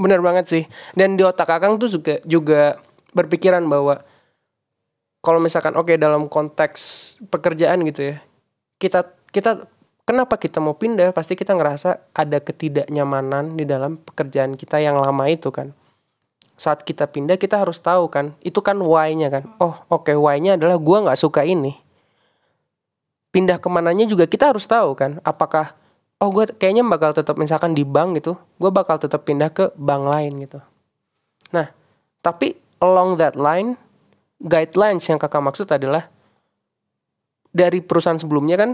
bener 0.00 0.24
banget 0.24 0.44
sih. 0.48 0.64
Dan 0.96 1.20
di 1.20 1.22
otak 1.22 1.52
Akang 1.52 1.76
tuh 1.76 1.92
juga 1.92 2.18
juga 2.24 2.80
berpikiran 3.12 3.62
bahwa 3.68 4.02
kalau 5.24 5.40
misalkan 5.40 5.72
oke 5.72 5.88
okay, 5.88 5.96
dalam 5.96 6.28
konteks 6.28 7.16
pekerjaan 7.32 7.80
gitu 7.88 8.12
ya, 8.12 8.16
kita 8.76 9.08
kita 9.32 9.64
kenapa 10.04 10.36
kita 10.36 10.60
mau 10.60 10.76
pindah? 10.76 11.16
Pasti 11.16 11.32
kita 11.32 11.56
ngerasa 11.56 12.12
ada 12.12 12.38
ketidaknyamanan 12.44 13.56
di 13.56 13.64
dalam 13.64 13.96
pekerjaan 13.96 14.52
kita 14.60 14.84
yang 14.84 15.00
lama 15.00 15.24
itu 15.32 15.48
kan. 15.48 15.72
Saat 16.60 16.84
kita 16.84 17.08
pindah 17.08 17.40
kita 17.40 17.56
harus 17.56 17.80
tahu 17.80 18.12
kan 18.12 18.36
itu 18.44 18.60
kan 18.60 18.76
why-nya 18.76 19.32
kan. 19.32 19.48
Oh 19.56 19.80
oke 19.88 20.12
okay, 20.12 20.14
why-nya 20.14 20.60
adalah 20.60 20.76
gua 20.76 21.08
nggak 21.08 21.18
suka 21.18 21.40
ini. 21.42 21.72
Pindah 23.32 23.56
ke 23.58 23.66
mananya 23.72 24.04
juga 24.04 24.28
kita 24.28 24.52
harus 24.52 24.68
tahu 24.68 24.94
kan 24.94 25.18
apakah 25.24 25.74
oh 26.22 26.30
gue 26.30 26.54
kayaknya 26.54 26.86
bakal 26.86 27.10
tetap 27.10 27.34
misalkan 27.34 27.74
di 27.74 27.82
bank 27.82 28.22
gitu 28.22 28.38
gue 28.62 28.70
bakal 28.70 29.02
tetap 29.02 29.26
pindah 29.26 29.50
ke 29.50 29.74
bank 29.74 30.04
lain 30.06 30.32
gitu. 30.46 30.62
Nah 31.50 31.72
tapi 32.22 32.54
along 32.78 33.18
that 33.18 33.34
line 33.34 33.74
guidelines 34.44 35.08
yang 35.08 35.16
kakak 35.16 35.40
maksud 35.40 35.66
adalah 35.72 36.12
dari 37.48 37.80
perusahaan 37.80 38.20
sebelumnya 38.20 38.60
kan 38.60 38.70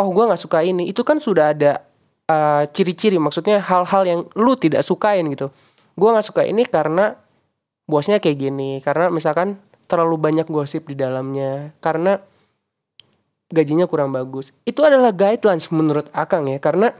oh 0.00 0.08
gue 0.10 0.24
nggak 0.24 0.40
suka 0.40 0.64
ini. 0.64 0.88
Itu 0.90 1.04
kan 1.04 1.20
sudah 1.20 1.52
ada 1.52 1.84
uh, 2.30 2.64
ciri-ciri 2.72 3.20
maksudnya 3.20 3.60
hal-hal 3.60 4.02
yang 4.08 4.20
lu 4.34 4.56
tidak 4.56 4.82
sukain 4.82 5.28
gitu. 5.30 5.52
Gue 5.94 6.08
nggak 6.10 6.26
suka 6.26 6.42
ini 6.42 6.66
karena 6.66 7.14
bosnya 7.84 8.18
kayak 8.18 8.38
gini 8.40 8.80
karena 8.80 9.12
misalkan 9.12 9.60
terlalu 9.84 10.16
banyak 10.16 10.48
gosip 10.48 10.88
di 10.88 10.96
dalamnya 10.96 11.76
karena 11.84 12.18
gajinya 13.52 13.84
kurang 13.84 14.10
bagus. 14.10 14.50
Itu 14.64 14.82
adalah 14.82 15.12
guidelines 15.12 15.68
menurut 15.70 16.08
akang 16.16 16.48
ya 16.48 16.58
karena 16.58 16.96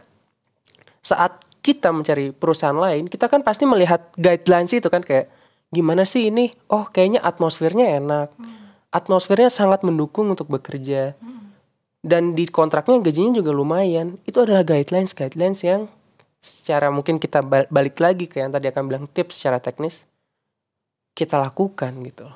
saat 1.00 1.40
kita 1.64 1.96
mencari 1.96 2.36
perusahaan 2.36 2.76
lain 2.76 3.08
kita 3.08 3.24
kan 3.32 3.40
pasti 3.40 3.64
melihat 3.64 4.12
guidelines 4.20 4.72
itu 4.76 4.84
kan 4.92 5.00
kayak 5.00 5.32
gimana 5.70 6.04
sih 6.04 6.28
ini? 6.28 6.52
Oh 6.68 6.88
kayaknya 6.90 7.22
atmosfernya 7.22 8.00
enak. 8.00 8.30
Hmm. 8.36 8.52
atmosfernya 8.94 9.50
sangat 9.50 9.82
mendukung 9.82 10.30
untuk 10.30 10.46
bekerja. 10.46 11.18
Hmm. 11.18 11.50
Dan 12.04 12.38
di 12.38 12.46
kontraknya 12.46 13.02
gajinya 13.02 13.40
juga 13.42 13.50
lumayan. 13.50 14.22
Itu 14.22 14.44
adalah 14.46 14.62
guidelines 14.62 15.16
guidelines 15.16 15.64
yang 15.66 15.90
secara 16.38 16.92
mungkin 16.92 17.16
kita 17.16 17.40
balik 17.46 17.96
lagi 17.98 18.28
ke 18.28 18.38
yang 18.38 18.52
tadi 18.52 18.68
akan 18.68 18.84
bilang 18.84 19.04
tips 19.08 19.40
secara 19.40 19.64
teknis 19.64 20.04
kita 21.16 21.40
lakukan 21.40 21.88
gitu 22.04 22.28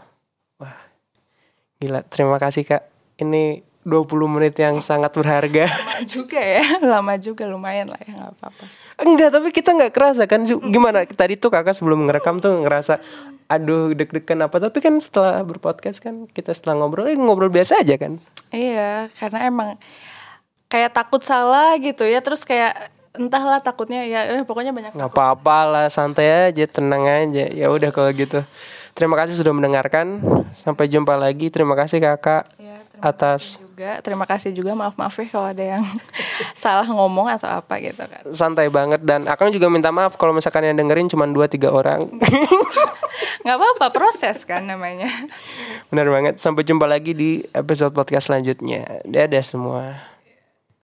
wah 0.57 0.89
gila. 1.79 2.03
Terima 2.11 2.37
kasih 2.43 2.67
kak. 2.67 2.83
Ini 3.19 3.63
20 3.89 4.35
menit 4.37 4.55
yang 4.61 4.77
sangat 4.85 5.17
berharga. 5.17 5.65
Lama 5.73 6.05
juga 6.05 6.39
ya 6.39 6.65
lama 6.85 7.15
juga 7.17 7.49
lumayan 7.49 7.89
lah 7.89 8.01
ya 8.05 8.13
nggak 8.13 8.33
apa-apa. 8.37 8.65
Enggak 9.01 9.31
tapi 9.33 9.49
kita 9.49 9.71
nggak 9.73 9.93
kerasa 9.97 10.23
kan 10.29 10.45
gimana? 10.45 11.09
Tadi 11.09 11.41
tuh 11.41 11.49
kakak 11.49 11.73
sebelum 11.73 12.05
ngerekam 12.05 12.37
tuh 12.39 12.61
ngerasa 12.61 13.01
aduh 13.49 13.97
deg-degan 13.97 14.45
apa? 14.45 14.61
Tapi 14.61 14.79
kan 14.85 15.01
setelah 15.01 15.41
berpodcast 15.41 16.05
kan 16.05 16.29
kita 16.29 16.53
setelah 16.53 16.85
ngobrol 16.85 17.09
eh, 17.09 17.17
ngobrol 17.17 17.49
biasa 17.49 17.81
aja 17.81 17.97
kan. 17.97 18.21
Iya 18.53 19.09
karena 19.17 19.49
emang 19.49 19.69
kayak 20.69 20.93
takut 20.93 21.25
salah 21.25 21.81
gitu 21.81 22.05
ya 22.05 22.21
terus 22.21 22.45
kayak 22.45 22.93
entahlah 23.17 23.59
takutnya 23.59 24.05
ya 24.05 24.21
eh, 24.37 24.45
pokoknya 24.45 24.71
banyak 24.71 24.93
nggak 24.95 25.11
apa-apa 25.11 25.59
lah 25.65 25.87
santai 25.89 26.53
aja 26.53 26.65
tenang 26.69 27.09
aja. 27.09 27.49
Ya 27.49 27.73
udah 27.73 27.89
kalau 27.89 28.13
gitu. 28.13 28.45
Terima 28.99 29.15
kasih 29.15 29.39
sudah 29.39 29.55
mendengarkan. 29.55 30.19
Sampai 30.51 30.91
jumpa 30.91 31.15
lagi. 31.15 31.55
Terima 31.55 31.79
kasih 31.79 32.03
kakak. 32.03 32.51
Ya, 32.59 32.78
atas 33.01 33.63
juga. 33.79 34.03
Terima 34.03 34.27
kasih 34.27 34.51
juga. 34.51 34.75
Maaf 34.75 34.99
maaf 34.99 35.15
ya 35.15 35.27
kalau 35.31 35.49
ada 35.55 35.63
yang 35.63 35.87
salah 36.63 36.83
ngomong 36.83 37.31
atau 37.31 37.47
apa 37.47 37.79
gitu 37.79 38.03
kan. 38.03 38.23
Santai 38.35 38.67
banget 38.67 39.07
dan 39.07 39.31
Akang 39.31 39.55
juga 39.55 39.71
minta 39.71 39.95
maaf 39.95 40.19
kalau 40.19 40.35
misalkan 40.35 40.67
yang 40.67 40.75
dengerin 40.75 41.07
cuma 41.07 41.31
2 41.31 41.39
3 41.47 41.71
orang. 41.71 42.01
nggak 43.47 43.57
apa-apa 43.57 43.87
proses 43.95 44.43
kan 44.43 44.67
namanya. 44.67 45.07
Benar 45.95 46.11
banget. 46.11 46.35
Sampai 46.43 46.67
jumpa 46.67 46.91
lagi 46.91 47.15
di 47.15 47.47
episode 47.55 47.95
podcast 47.95 48.27
selanjutnya. 48.27 49.07
Dadah 49.07 49.45
semua. 49.47 50.18